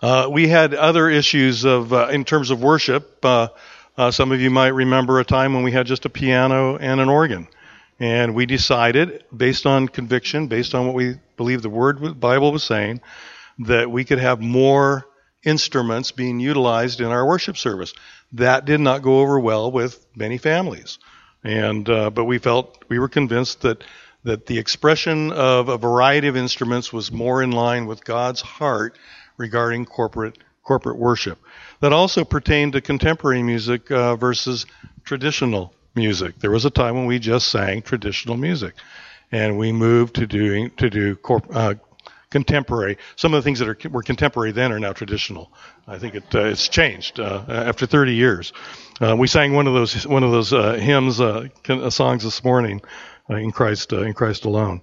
[0.00, 3.24] Uh, we had other issues of uh, in terms of worship.
[3.24, 3.48] Uh,
[3.96, 7.00] uh, some of you might remember a time when we had just a piano and
[7.00, 7.48] an organ,
[7.98, 12.62] and we decided, based on conviction, based on what we believe the Word Bible was
[12.62, 13.00] saying,
[13.58, 15.04] that we could have more
[15.44, 17.92] instruments being utilized in our worship service.
[18.32, 20.98] That did not go over well with many families,
[21.42, 23.82] and uh, but we felt we were convinced that
[24.24, 28.98] that the expression of a variety of instruments was more in line with God's heart
[29.38, 31.38] regarding corporate corporate worship.
[31.80, 34.66] That also pertained to contemporary music uh, versus
[35.04, 36.38] traditional music.
[36.40, 38.74] There was a time when we just sang traditional music,
[39.32, 41.74] and we moved to doing to do corp, uh,
[42.30, 42.98] contemporary.
[43.16, 45.52] Some of the things that are, were contemporary then are now traditional.
[45.86, 48.52] I think it, uh, it's changed uh, after 30 years.
[49.00, 51.48] Uh, we sang one of those one of those uh, hymns, uh,
[51.90, 52.80] songs this morning,
[53.30, 54.82] uh, in Christ in Christ alone.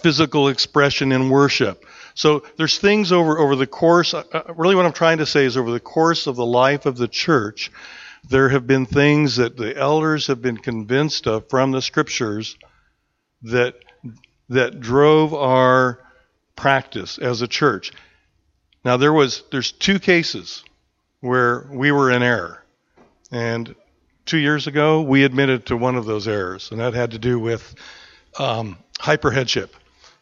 [0.00, 1.84] physical expression in worship.
[2.14, 4.14] So there's things over over the course.
[4.56, 7.08] really, what I'm trying to say is over the course of the life of the
[7.08, 7.72] church,
[8.28, 12.56] there have been things that the elders have been convinced of from the scriptures
[13.42, 13.74] that
[14.48, 16.03] that drove our
[16.56, 17.92] practice as a church.
[18.84, 20.64] Now there was there's two cases
[21.20, 22.62] where we were in error.
[23.30, 23.74] And
[24.26, 27.38] two years ago, we admitted to one of those errors, and that had to do
[27.38, 27.74] with
[28.38, 29.70] um, hyperheadship.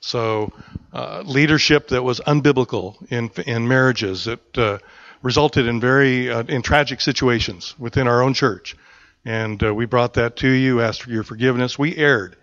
[0.01, 0.53] So,
[0.93, 4.78] uh, leadership that was unbiblical in in marriages that uh,
[5.22, 8.76] resulted in very uh, in tragic situations within our own church,
[9.24, 11.78] and uh, we brought that to you, asked for your forgiveness.
[11.78, 12.37] We erred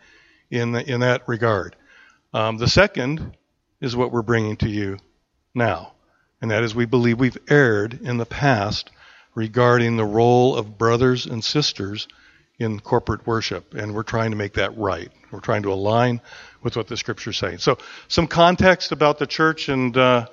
[0.49, 1.75] in the, in that regard.
[2.33, 3.35] Um, the second
[3.81, 4.97] is what we're bringing to you
[5.53, 5.93] now.
[6.41, 8.89] And that is we believe we've erred in the past
[9.35, 12.07] regarding the role of brothers and sisters
[12.57, 13.73] in corporate worship.
[13.73, 15.09] And we're trying to make that right.
[15.31, 16.21] We're trying to align
[16.61, 17.57] with what the scripture's say.
[17.57, 17.77] So,
[18.07, 20.27] some context about the church and uh,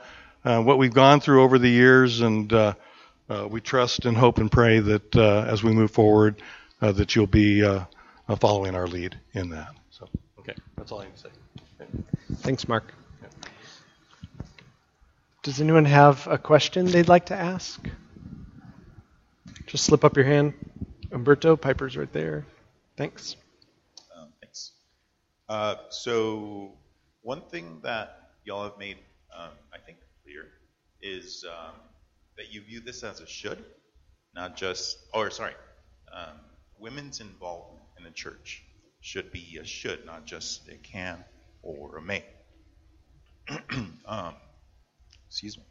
[0.44, 2.20] uh, what we've gone through over the years.
[2.20, 2.74] And uh,
[3.28, 6.42] uh we trust and hope and pray that uh, as we move forward,
[6.80, 7.62] uh, that you'll be
[8.40, 9.68] following our lead in that.
[9.90, 10.08] So,
[10.40, 11.28] okay, that's all I need to say.
[11.80, 11.90] Okay.
[12.42, 12.92] Thanks, Mark.
[15.46, 17.80] Does anyone have a question they'd like to ask?
[19.66, 20.54] Just slip up your hand.
[21.12, 22.44] Umberto, Piper's right there.
[22.96, 23.36] Thanks.
[24.12, 24.72] Um, thanks.
[25.48, 26.72] Uh, so,
[27.22, 28.96] one thing that y'all have made,
[29.38, 30.48] um, I think, clear
[31.00, 31.76] is um,
[32.36, 33.64] that you view this as a should,
[34.34, 35.54] not just, or sorry,
[36.12, 36.40] um,
[36.80, 38.64] women's involvement in the church
[39.00, 41.24] should be a should, not just a can
[41.62, 42.24] or a may.
[45.28, 45.64] Excuse me.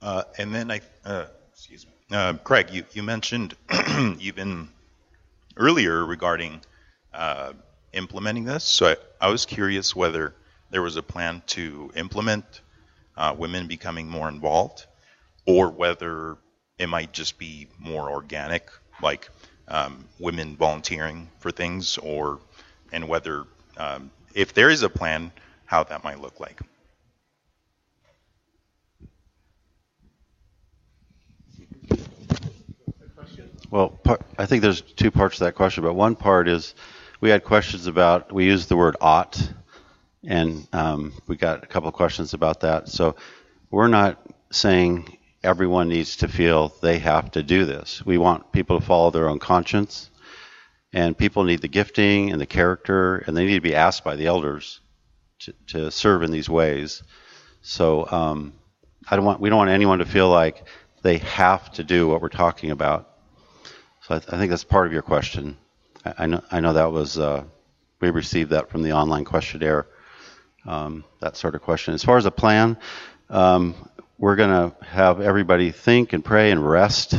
[0.00, 3.54] Uh, and then I, uh, excuse me, uh, Craig, you, you mentioned
[4.20, 4.68] even
[5.56, 6.60] earlier regarding
[7.14, 7.52] uh,
[7.92, 8.64] implementing this.
[8.64, 8.96] So I,
[9.26, 10.34] I, was curious whether
[10.70, 12.44] there was a plan to implement
[13.16, 14.86] uh, women becoming more involved,
[15.46, 16.36] or whether
[16.78, 18.70] it might just be more organic,
[19.02, 19.28] like
[19.68, 22.40] um, women volunteering for things, or
[22.92, 23.44] and whether
[23.76, 25.30] um, if there is a plan,
[25.66, 26.60] how that might look like.
[33.72, 33.98] Well,
[34.36, 36.74] I think there's two parts to that question, but one part is
[37.22, 39.50] we had questions about, we used the word ought,
[40.22, 42.90] and um, we got a couple of questions about that.
[42.90, 43.16] So
[43.70, 44.20] we're not
[44.50, 48.04] saying everyone needs to feel they have to do this.
[48.04, 50.10] We want people to follow their own conscience,
[50.92, 54.16] and people need the gifting and the character, and they need to be asked by
[54.16, 54.80] the elders
[55.38, 57.02] to, to serve in these ways.
[57.62, 58.52] So um,
[59.10, 60.66] I don't want, we don't want anyone to feel like
[61.00, 63.08] they have to do what we're talking about
[64.12, 65.56] I think that's part of your question.
[66.04, 67.44] I, I, know, I know that was, uh,
[68.00, 69.86] we received that from the online questionnaire,
[70.66, 71.94] um, that sort of question.
[71.94, 72.76] As far as a plan,
[73.30, 73.74] um,
[74.18, 77.14] we're going to have everybody think and pray and rest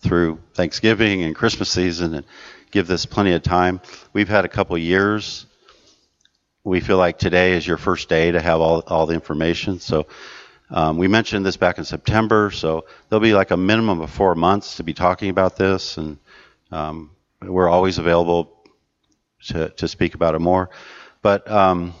[0.00, 2.26] through Thanksgiving and Christmas season and
[2.70, 3.80] give this plenty of time.
[4.12, 5.46] We've had a couple years.
[6.62, 9.80] We feel like today is your first day to have all, all the information.
[9.80, 10.06] So
[10.70, 14.34] um, we mentioned this back in September, so there'll be like a minimum of four
[14.34, 16.18] months to be talking about this, and
[16.74, 17.10] um,
[17.40, 18.52] we're always available
[19.46, 20.70] to, to speak about it more.
[21.22, 21.94] But um,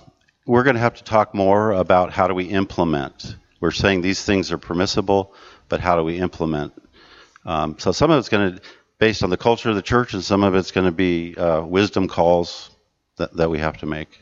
[0.46, 3.36] we're going to have to talk more about how do we implement.
[3.60, 5.32] We're saying these things are permissible,
[5.68, 6.72] but how do we implement?
[7.46, 8.60] Um, so some of it's going to,
[8.98, 11.60] based on the culture of the church, and some of it's going to be uh,
[11.62, 12.70] wisdom calls
[13.16, 14.18] that, that we have to make.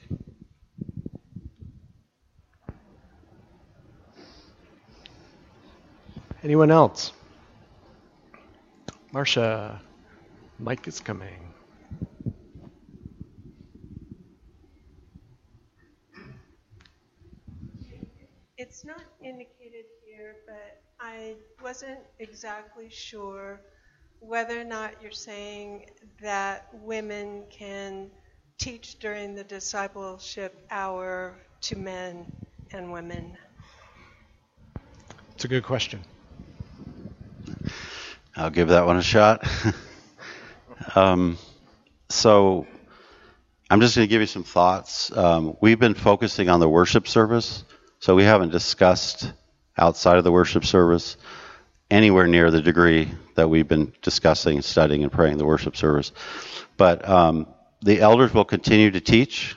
[6.42, 7.12] Anyone else?
[9.12, 9.80] Marcia.
[10.62, 11.52] Mike is coming.
[18.58, 23.60] it's not indicated here, but I wasn't exactly sure
[24.20, 25.86] whether or not you're saying
[26.20, 28.08] that women can
[28.58, 32.24] teach during the discipleship hour to men
[32.72, 33.36] and women.
[35.34, 36.04] It's a good question.
[38.36, 39.44] I'll give that one a shot.
[40.94, 41.38] um,
[42.08, 42.66] so
[43.70, 45.16] I'm just going to give you some thoughts.
[45.16, 47.64] Um, we've been focusing on the worship service,
[48.00, 49.32] so we haven't discussed
[49.76, 51.16] outside of the worship service
[51.90, 56.12] anywhere near the degree that we've been discussing, studying, and praying the worship service.
[56.76, 57.46] But um,
[57.82, 59.56] the elders will continue to teach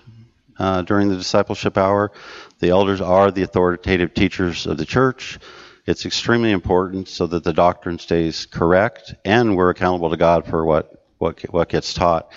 [0.57, 2.11] uh, during the discipleship hour.
[2.59, 5.39] The elders are the authoritative teachers of the church.
[5.85, 10.65] It's extremely important so that the doctrine stays correct and we're accountable to God for
[10.65, 12.31] what, what, what gets taught.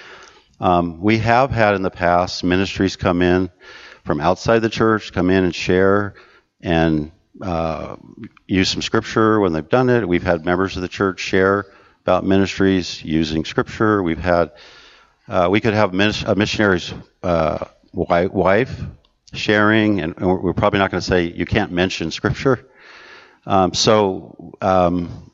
[0.61, 3.51] Um, we have had in the past ministries come in
[4.05, 6.15] from outside the church, come in and share
[6.61, 7.13] and
[7.43, 7.97] uh,
[8.47, 10.09] use some scripture when they've done it.
[10.09, 11.67] We've had members of the church share
[12.03, 14.03] about ministries using scripture.
[14.03, 14.53] We've had,
[15.29, 16.93] uh, we could have a missionary's
[17.23, 18.81] uh, wife
[19.35, 22.67] sharing, and we're probably not going to say you can't mention scripture.
[23.47, 25.31] Um, so um,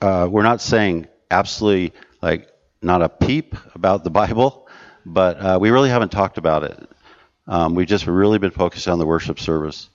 [0.00, 2.48] uh, we're not saying absolutely like
[2.82, 4.68] not a peep about the Bible,
[5.04, 6.88] but uh, we really haven't talked about it.
[7.46, 9.88] Um, we've just really been focused on the worship service.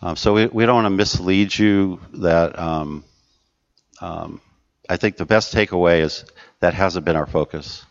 [0.00, 3.04] Um, so we, we don't want to mislead you that um,
[4.00, 4.40] um,
[4.88, 6.24] I think the best takeaway is
[6.60, 7.84] that hasn't been our focus.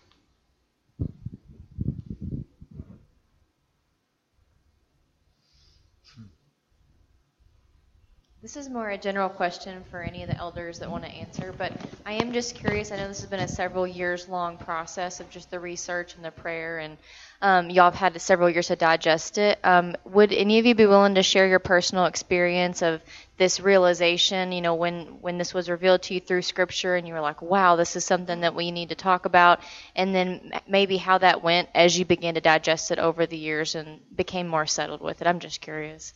[8.53, 11.51] This is more a general question for any of the elders that want to answer,
[11.57, 11.73] but
[12.05, 12.91] I am just curious.
[12.91, 16.23] I know this has been a several years long process of just the research and
[16.23, 16.97] the prayer, and
[17.41, 19.57] um, y'all have had several years to digest it.
[19.63, 23.01] Um, would any of you be willing to share your personal experience of
[23.37, 24.51] this realization?
[24.51, 27.41] You know, when when this was revealed to you through Scripture, and you were like,
[27.41, 29.61] "Wow, this is something that we need to talk about,"
[29.95, 33.73] and then maybe how that went as you began to digest it over the years
[33.73, 35.27] and became more settled with it.
[35.27, 36.13] I'm just curious.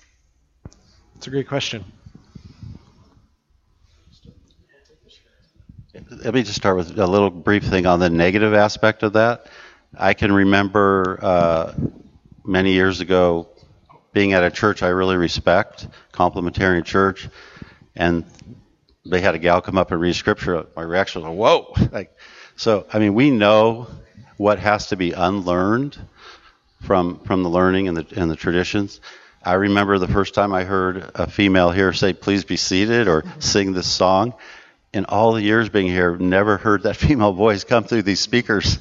[1.16, 1.84] It's a great question.
[6.10, 9.48] Let me just start with a little brief thing on the negative aspect of that.
[9.98, 11.74] I can remember uh,
[12.46, 13.48] many years ago
[14.14, 17.30] being at a church I really respect, complementarian church,
[17.96, 18.26] and
[19.06, 20.66] they had a gal come up and read scripture.
[20.76, 22.16] My reaction was, "Whoa!" Like,
[22.56, 23.88] so I mean, we know
[24.38, 25.98] what has to be unlearned
[26.82, 29.00] from from the learning and the and the traditions.
[29.44, 33.24] I remember the first time I heard a female here say, "Please be seated" or
[33.40, 34.34] sing this song
[34.94, 38.80] in all the years being here, never heard that female voice come through these speakers,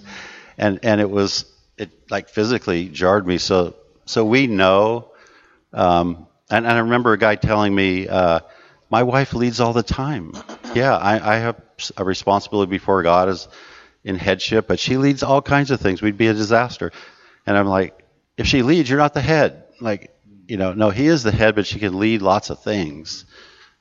[0.59, 1.45] and and it was
[1.77, 3.39] it like physically jarred me.
[3.39, 3.75] So
[4.05, 5.13] so we know,
[5.73, 8.41] um, and, and I remember a guy telling me, uh,
[8.89, 10.33] my wife leads all the time.
[10.75, 11.61] Yeah, I, I have
[11.97, 13.49] a responsibility before God as
[14.05, 16.01] in headship, but she leads all kinds of things.
[16.01, 16.93] We'd be a disaster.
[17.45, 17.99] And I'm like,
[18.37, 19.65] if she leads, you're not the head.
[19.81, 20.15] Like,
[20.47, 23.25] you know, no, he is the head, but she can lead lots of things.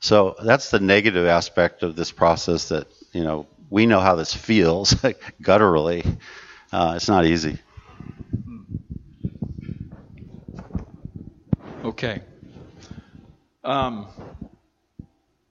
[0.00, 4.32] So that's the negative aspect of this process that, you know, we know how this
[4.32, 4.94] feels
[5.42, 6.04] gutturally.
[6.72, 7.58] Uh, it's not easy.
[11.84, 12.20] Okay.
[13.64, 14.06] Um,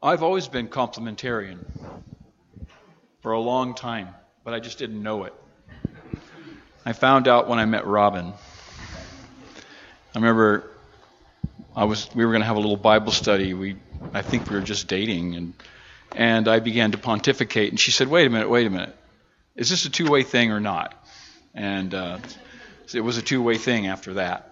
[0.01, 1.59] I've always been complementarian
[3.21, 4.09] for a long time,
[4.43, 5.33] but I just didn't know it.
[6.85, 8.33] I found out when I met Robin.
[10.13, 10.69] I remember
[11.75, 13.53] I was we were going to have a little Bible study.
[13.53, 13.77] We
[14.13, 15.53] I think we were just dating, and
[16.15, 18.95] and I began to pontificate, and she said, "Wait a minute, wait a minute,
[19.55, 20.93] is this a two-way thing or not?"
[21.53, 22.19] And uh,
[22.93, 24.51] it was a two-way thing after that.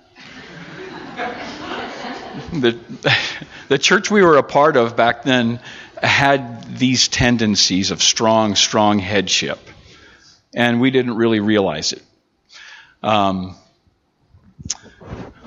[2.51, 2.77] the
[3.67, 5.59] the church we were a part of back then
[6.01, 9.59] had these tendencies of strong, strong headship,
[10.53, 12.03] and we didn't really realize it.
[13.01, 13.55] Um,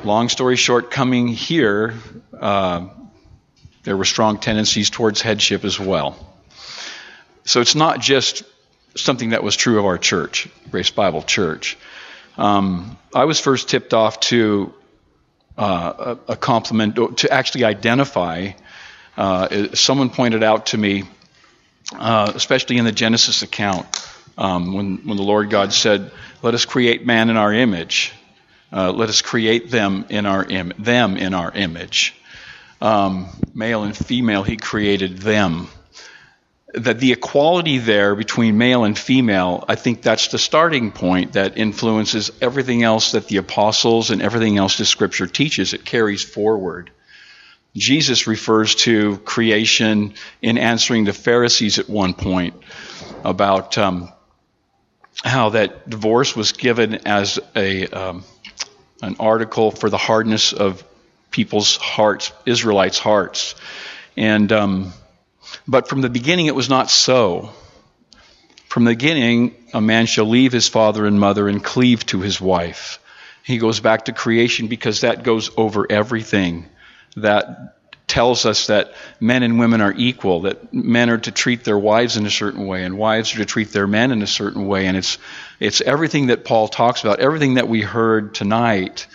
[0.05, 1.94] long story short, coming here,
[2.39, 2.89] uh,
[3.87, 6.17] there were strong tendencies towards headship as well.
[7.45, 8.43] So it's not just
[8.97, 11.79] something that was true of our church, Grace Bible Church.
[12.37, 14.75] Um, I was first tipped off to
[15.57, 18.51] uh, a, compliment to actually identify.
[19.17, 21.05] Uh, someone pointed out to me,
[21.93, 23.87] uh, especially in the Genesis account,
[24.37, 26.11] um, when when the Lord God said,
[26.43, 28.13] "Let us create man in our image,"
[28.73, 32.17] uh, let us create them in our Im- them in our image
[32.81, 35.69] um, male and female, he created them.
[36.74, 41.57] That the equality there between male and female, I think that's the starting point that
[41.57, 45.73] influences everything else that the apostles and everything else the scripture teaches.
[45.73, 46.90] It carries forward.
[47.74, 52.55] Jesus refers to creation in answering the Pharisees at one point
[53.24, 54.11] about um,
[55.23, 58.24] how that divorce was given as a um,
[59.03, 60.85] an article for the hardness of
[61.37, 63.57] people's hearts, Israelites' hearts,
[64.17, 64.93] and um,
[65.69, 67.51] but from the beginning it was not so.
[68.69, 72.41] From the beginning, a man shall leave his father and mother and cleave to his
[72.41, 72.99] wife.
[73.45, 76.65] He goes back to creation because that goes over everything.
[77.17, 77.77] That
[78.07, 82.17] tells us that men and women are equal, that men are to treat their wives
[82.17, 84.87] in a certain way, and wives are to treat their men in a certain way.
[84.87, 85.19] And it's,
[85.61, 89.07] it's everything that Paul talks about, everything that we heard tonight,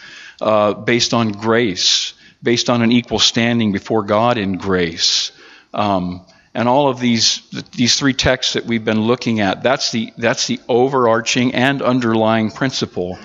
[0.41, 5.31] uh, based on grace, based on an equal standing before God in grace.
[5.73, 7.41] Um, and all of these
[7.71, 12.51] these three texts that we've been looking at that's the that's the overarching and underlying
[12.51, 13.17] principle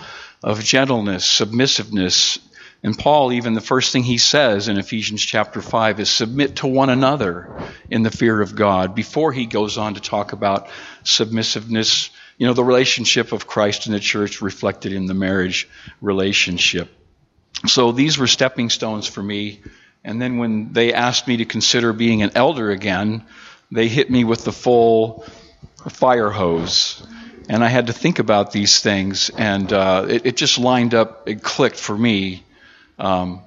[0.42, 2.38] of gentleness submissiveness.
[2.82, 6.68] And paul even the first thing he says in ephesians chapter 5 is submit to
[6.68, 7.50] one another
[7.90, 8.94] in the fear of god.
[8.94, 10.68] Before he goes on to talk about
[11.02, 15.68] submissiveness you know the relationship of christ and the church reflected in the marriage
[16.00, 16.95] relationship
[17.66, 19.60] so these were stepping stones for me
[20.06, 23.24] and then when they asked me to consider being an elder again,
[23.72, 25.26] they hit me with the full
[25.90, 27.04] fire hose.
[27.48, 31.28] And I had to think about these things, and uh, it, it, just lined up,
[31.28, 32.44] it clicked for me.
[33.00, 33.40] Um,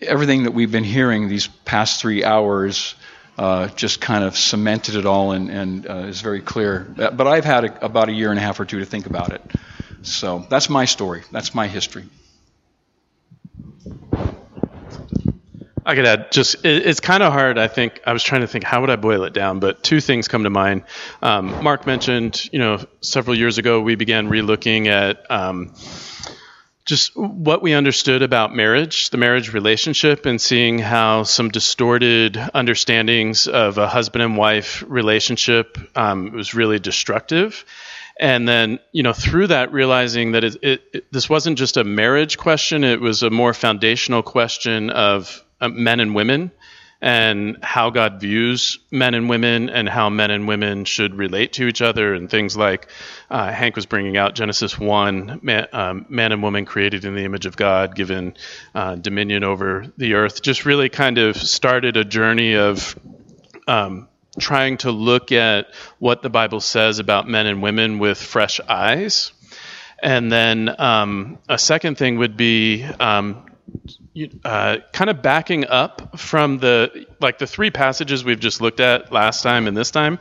[0.00, 2.94] everything that we've been hearing these past three hours
[3.36, 6.80] uh, just kind of cemented it all and, and uh, is very clear.
[6.96, 9.32] But I've had a, about a year and a half or two to think about
[9.32, 9.42] it.
[10.04, 12.04] So that's my story, that's my history.
[15.86, 17.58] I could add just it, it's kind of hard.
[17.58, 20.00] I think I was trying to think how would I boil it down, but two
[20.00, 20.84] things come to mind.
[21.22, 25.74] Um, Mark mentioned, you know, several years ago we began relooking at um,
[26.84, 33.46] just what we understood about marriage, the marriage relationship, and seeing how some distorted understandings
[33.46, 37.64] of a husband and wife relationship um, was really destructive
[38.20, 41.84] and then you know through that realizing that it, it, it, this wasn't just a
[41.84, 46.50] marriage question it was a more foundational question of uh, men and women
[47.04, 51.66] and how God views men and women and how men and women should relate to
[51.66, 52.88] each other and things like
[53.28, 57.24] uh, Hank was bringing out Genesis 1 man, um, man, and woman created in the
[57.24, 58.34] image of God given
[58.74, 62.98] uh, dominion over the earth just really kind of started a journey of
[63.68, 64.08] um,
[64.38, 69.32] trying to look at what the Bible says about men and women with fresh eyes.
[70.02, 73.46] And then um, a second thing would be um,
[74.44, 79.10] uh, kind of backing up from the like the three passages we've just looked at
[79.10, 80.18] last time and this time,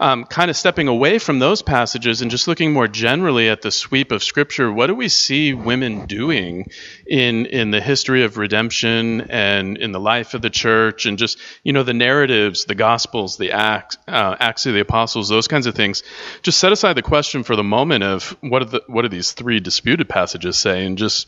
[0.00, 3.70] um, kind of stepping away from those passages and just looking more generally at the
[3.70, 4.72] sweep of Scripture.
[4.72, 6.70] What do we see women doing
[7.06, 11.38] in in the history of redemption and in the life of the church and just
[11.62, 15.66] you know the narratives, the Gospels, the Acts, uh, Acts of the Apostles, those kinds
[15.66, 16.02] of things.
[16.42, 19.32] Just set aside the question for the moment of what are the what do these
[19.32, 21.26] three disputed passages say, and just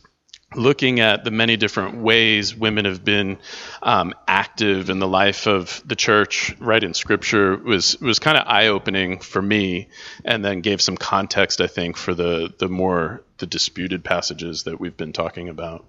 [0.55, 3.39] looking at the many different ways women have been
[3.83, 8.47] um, active in the life of the church, right in Scripture, was was kind of
[8.47, 9.89] eye opening for me,
[10.25, 14.81] and then gave some context, I think, for the the more the disputed passages that
[14.81, 15.85] we've been talking about.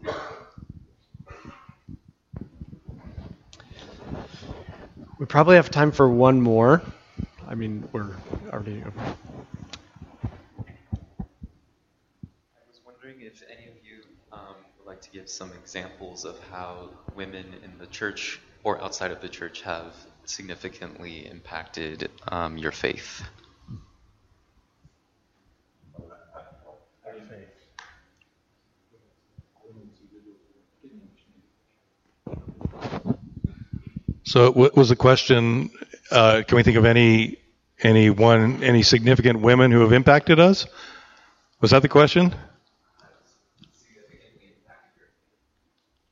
[5.20, 6.82] We probably have time for one more.
[7.48, 8.16] I mean, we're
[8.52, 8.84] already.
[15.18, 19.96] Give some examples of how women in the church or outside of the church have
[20.26, 23.24] significantly impacted um, your faith?
[34.24, 35.72] So, what was the question?
[36.12, 37.38] Uh, can we think of any
[37.82, 40.68] any one any significant women who have impacted us?
[41.60, 42.36] Was that the question?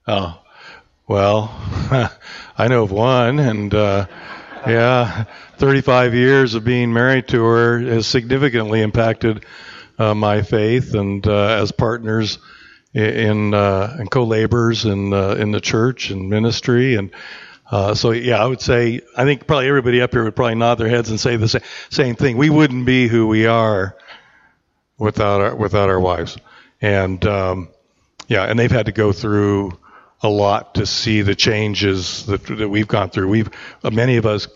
[0.07, 0.40] Oh,
[1.07, 1.49] well,
[2.57, 4.06] I know of one, and uh,
[4.68, 5.26] yeah,
[5.57, 9.45] 35 years of being married to her has significantly impacted
[9.98, 12.38] uh, my faith, and uh, as partners
[12.94, 17.10] in uh, and co-laborers in uh, in the church and ministry, and
[17.72, 20.76] uh, so yeah, I would say I think probably everybody up here would probably nod
[20.76, 22.38] their heads and say the same thing.
[22.38, 23.98] We wouldn't be who we are
[24.99, 26.38] without our without our wives,
[26.80, 27.69] and um,
[28.27, 29.80] yeah, and they've had to go through
[30.21, 33.27] a lot to see the changes that, that we've gone through.
[33.27, 33.49] We've
[33.83, 34.47] many of us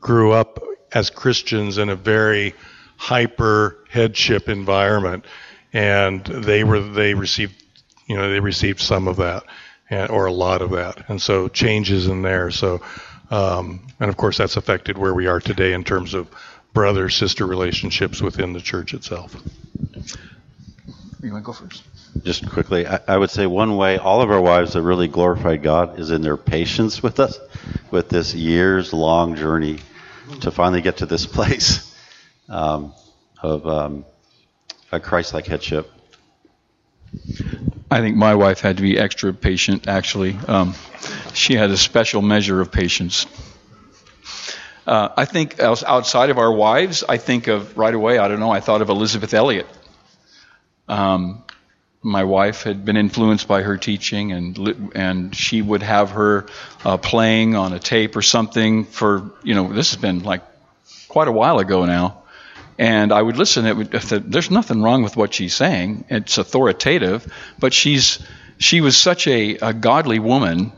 [0.00, 0.62] grew up
[0.92, 2.54] as Christians in a very
[2.96, 5.24] hyper headship environment,
[5.72, 7.62] and they were they received
[8.06, 9.44] you know they received some of that,
[9.90, 12.50] and, or a lot of that, and so changes in there.
[12.50, 12.82] So,
[13.30, 16.28] um, and of course, that's affected where we are today in terms of
[16.72, 19.34] brother sister relationships within the church itself.
[21.22, 21.82] You want to go first?
[22.22, 25.62] Just quickly, I, I would say one way all of our wives have really glorified
[25.62, 27.38] God is in their patience with us,
[27.90, 29.80] with this years long journey
[30.40, 31.94] to finally get to this place
[32.48, 32.94] um,
[33.42, 34.04] of um,
[34.92, 35.90] a Christ like headship.
[37.90, 40.36] I think my wife had to be extra patient, actually.
[40.48, 40.74] Um,
[41.32, 43.26] she had a special measure of patience.
[44.86, 48.50] Uh, I think outside of our wives, I think of right away, I don't know,
[48.50, 49.66] I thought of Elisabeth Elliot.
[50.88, 51.43] Um,
[52.04, 56.46] my wife had been influenced by her teaching, and and she would have her
[56.84, 60.42] uh, playing on a tape or something for you know this has been like
[61.08, 62.22] quite a while ago now,
[62.78, 63.64] and I would listen.
[63.64, 66.04] It would, there's nothing wrong with what she's saying.
[66.10, 67.26] It's authoritative,
[67.58, 68.18] but she's
[68.58, 70.72] she was such a, a godly woman,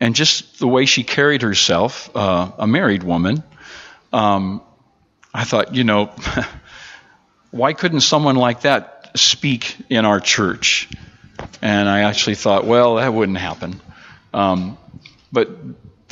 [0.00, 3.44] and just the way she carried herself, uh, a married woman.
[4.12, 4.62] Um,
[5.32, 6.06] I thought, you know,
[7.52, 10.88] why couldn't someone like that speak in our church?
[11.62, 13.80] And I actually thought, well, that wouldn't happen.
[14.32, 14.78] Um,
[15.32, 15.50] but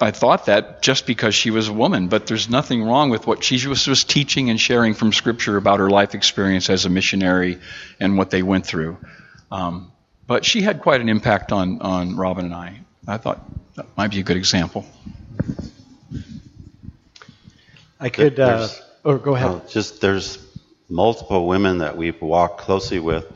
[0.01, 3.45] I thought that just because she was a woman, but there's nothing wrong with what
[3.45, 7.61] she was, was teaching and sharing from Scripture about her life experience as a missionary
[8.01, 8.99] and what they went through.
[9.51, 9.93] Um,
[10.27, 12.81] but she had quite an impact on, on Robin and I.
[13.07, 13.41] I thought
[13.77, 14.85] that might be a good example.
[18.01, 18.69] I could, uh,
[19.05, 19.51] or go ahead.
[19.51, 20.44] Oh, just there's
[20.89, 23.31] multiple women that we've walked closely with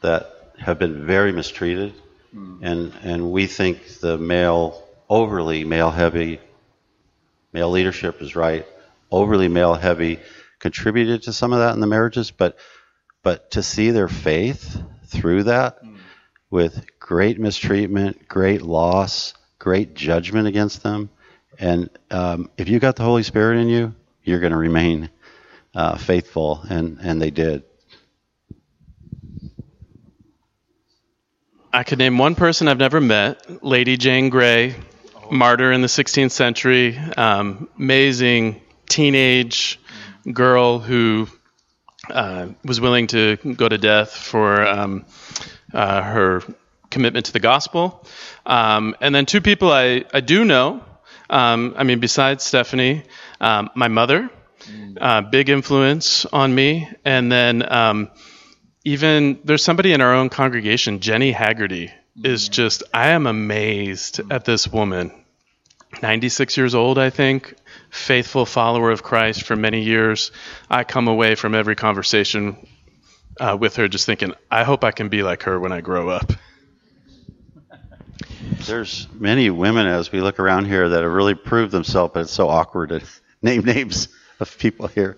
[0.00, 1.94] that have been very mistreated,
[2.34, 2.58] mm.
[2.62, 6.40] and and we think the male overly male heavy,
[7.52, 8.66] male leadership is right,
[9.10, 10.20] overly male heavy
[10.58, 12.56] contributed to some of that in the marriages, but
[13.22, 15.96] but to see their faith through that mm.
[16.50, 21.10] with great mistreatment, great loss, great judgment against them,
[21.58, 23.94] and um, if you got the Holy Spirit in you,
[24.24, 25.10] you're going to remain
[25.74, 27.64] uh, faithful, and and they did.
[31.74, 34.74] I could name one person I've never met, Lady Jane Grey,
[35.30, 39.80] martyr in the 16th century, um, amazing teenage
[40.30, 41.28] girl who
[42.10, 45.06] uh, was willing to go to death for um,
[45.72, 46.42] uh, her
[46.90, 48.04] commitment to the gospel.
[48.44, 50.84] Um, and then two people I, I do know,
[51.30, 53.04] um, I mean, besides Stephanie,
[53.40, 54.28] um, my mother,
[55.00, 56.88] uh, big influence on me.
[57.04, 58.10] And then um,
[58.84, 61.90] even there's somebody in our own congregation, Jenny Haggerty,
[62.22, 65.12] is just, I am amazed at this woman.
[66.02, 67.54] 96 years old, I think,
[67.90, 70.32] faithful follower of Christ for many years.
[70.70, 72.66] I come away from every conversation
[73.38, 76.08] uh, with her just thinking, I hope I can be like her when I grow
[76.08, 76.32] up.
[78.66, 82.32] There's many women as we look around here that have really proved themselves, but it's
[82.32, 83.02] so awkward to
[83.42, 84.08] name names
[84.42, 85.16] of people here.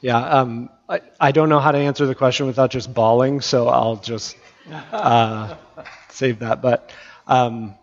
[0.00, 3.68] Yeah, um, I, I don't know how to answer the question without just bawling, so
[3.68, 4.36] I'll just
[4.92, 5.56] uh,
[6.10, 6.62] save that.
[6.62, 6.90] But
[7.26, 7.74] um,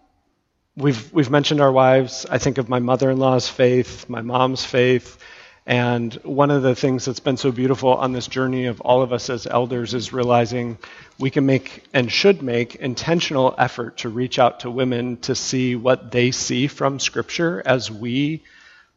[0.77, 2.25] we've we've mentioned our wives.
[2.29, 5.17] I think of my mother-in-law's faith, my mom's faith,
[5.65, 9.11] and one of the things that's been so beautiful on this journey of all of
[9.11, 10.77] us as elders is realizing
[11.19, 15.75] we can make and should make intentional effort to reach out to women to see
[15.75, 18.43] what they see from Scripture as we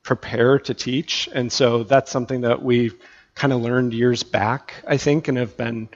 [0.09, 1.28] prepare to teach.
[1.35, 2.93] And so that's something that we
[3.35, 5.90] kind of learned years back, I think, and have been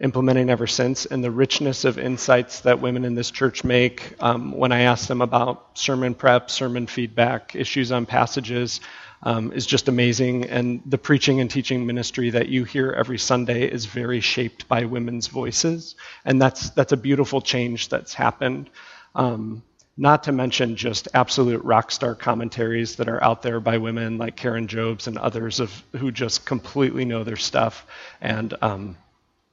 [0.00, 4.52] implementing ever since, and the richness of insights that women in this church make um,
[4.52, 8.80] when I ask them about sermon prep, sermon feedback, issues on passages.
[9.26, 10.50] Um, is just amazing.
[10.50, 14.84] And the preaching and teaching ministry that you hear every Sunday is very shaped by
[14.84, 15.96] women's voices.
[16.26, 18.68] And that's, that's a beautiful change that's happened.
[19.14, 19.62] Um,
[19.96, 24.36] not to mention just absolute rock star commentaries that are out there by women like
[24.36, 27.86] Karen Jobes and others of, who just completely know their stuff.
[28.20, 28.96] And um,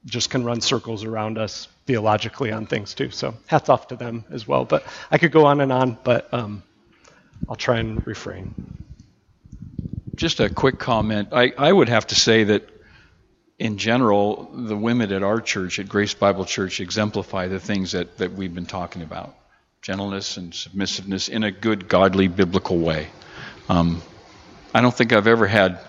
[0.06, 3.12] just can run circles around us theologically on things too.
[3.12, 4.66] So hats off to them as well.
[4.66, 6.64] But I could go on and on, but um,
[7.48, 8.54] I'll try and refrain.
[10.16, 11.30] Just a quick comment.
[11.32, 12.68] I, I would have to say that
[13.60, 18.18] in general, the women at our church, at Grace Bible Church, exemplify the things that,
[18.18, 19.36] that we've been talking about
[19.82, 23.08] gentleness and submissiveness in a good, godly, biblical way.
[23.68, 24.04] Um,
[24.76, 25.80] I don't think I've ever had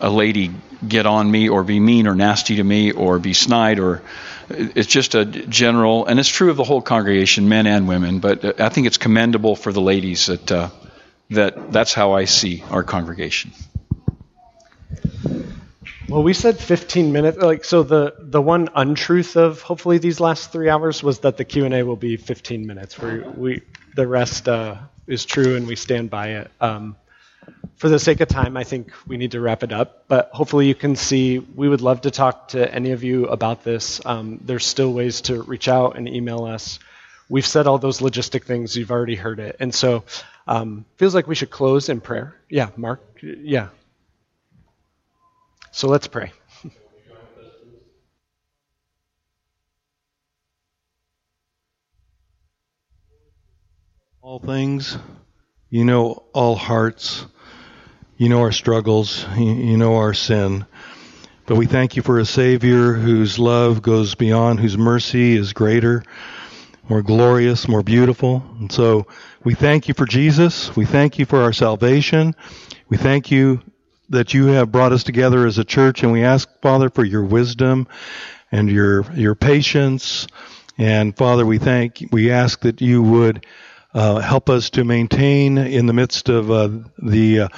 [0.00, 0.50] a lady
[0.86, 4.02] get on me or be mean or nasty to me or be snide or
[4.48, 8.60] it's just a general and it's true of the whole congregation men and women but
[8.60, 10.70] i think it's commendable for the ladies that uh,
[11.30, 13.50] that that's how i see our congregation
[16.08, 17.36] Well, we said 15 minutes.
[17.36, 21.44] Like, so the the one untruth of hopefully these last three hours was that the
[21.44, 22.98] Q and A will be 15 minutes.
[22.98, 23.62] We we
[23.94, 24.76] the rest uh,
[25.06, 26.50] is true, and we stand by it.
[26.62, 26.96] Um,
[27.76, 30.04] for the sake of time, I think we need to wrap it up.
[30.08, 33.62] But hopefully, you can see we would love to talk to any of you about
[33.62, 34.00] this.
[34.06, 36.78] Um, there's still ways to reach out and email us.
[37.28, 38.74] We've said all those logistic things.
[38.74, 40.04] You've already heard it, and so
[40.46, 42.34] um, feels like we should close in prayer.
[42.48, 43.02] Yeah, Mark.
[43.20, 43.68] Yeah.
[45.70, 46.32] So let's pray.
[54.20, 54.98] All things,
[55.70, 57.24] you know all hearts,
[58.16, 60.66] you know our struggles, you know our sin.
[61.46, 66.02] But we thank you for a Savior whose love goes beyond, whose mercy is greater,
[66.90, 68.42] more glorious, more beautiful.
[68.58, 69.06] And so
[69.44, 70.76] we thank you for Jesus.
[70.76, 72.34] We thank you for our salvation.
[72.90, 73.62] We thank you
[74.10, 77.24] that you have brought us together as a church, and we ask, Father, for your
[77.24, 77.86] wisdom
[78.50, 80.26] and your your patience.
[80.78, 83.44] And Father, we thank, we ask that you would
[83.94, 86.68] uh, help us to maintain in the midst of uh,
[86.98, 87.48] the uh,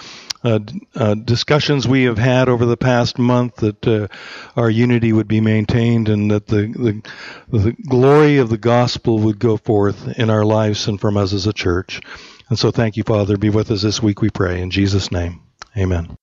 [0.42, 0.58] uh,
[0.94, 4.08] uh, discussions we have had over the past month that uh,
[4.56, 7.02] our unity would be maintained and that the,
[7.50, 11.34] the, the glory of the gospel would go forth in our lives and from us
[11.34, 12.00] as a church.
[12.48, 13.36] And so thank you, Father.
[13.36, 14.62] Be with us this week, we pray.
[14.62, 15.42] In Jesus' name,
[15.76, 16.16] amen.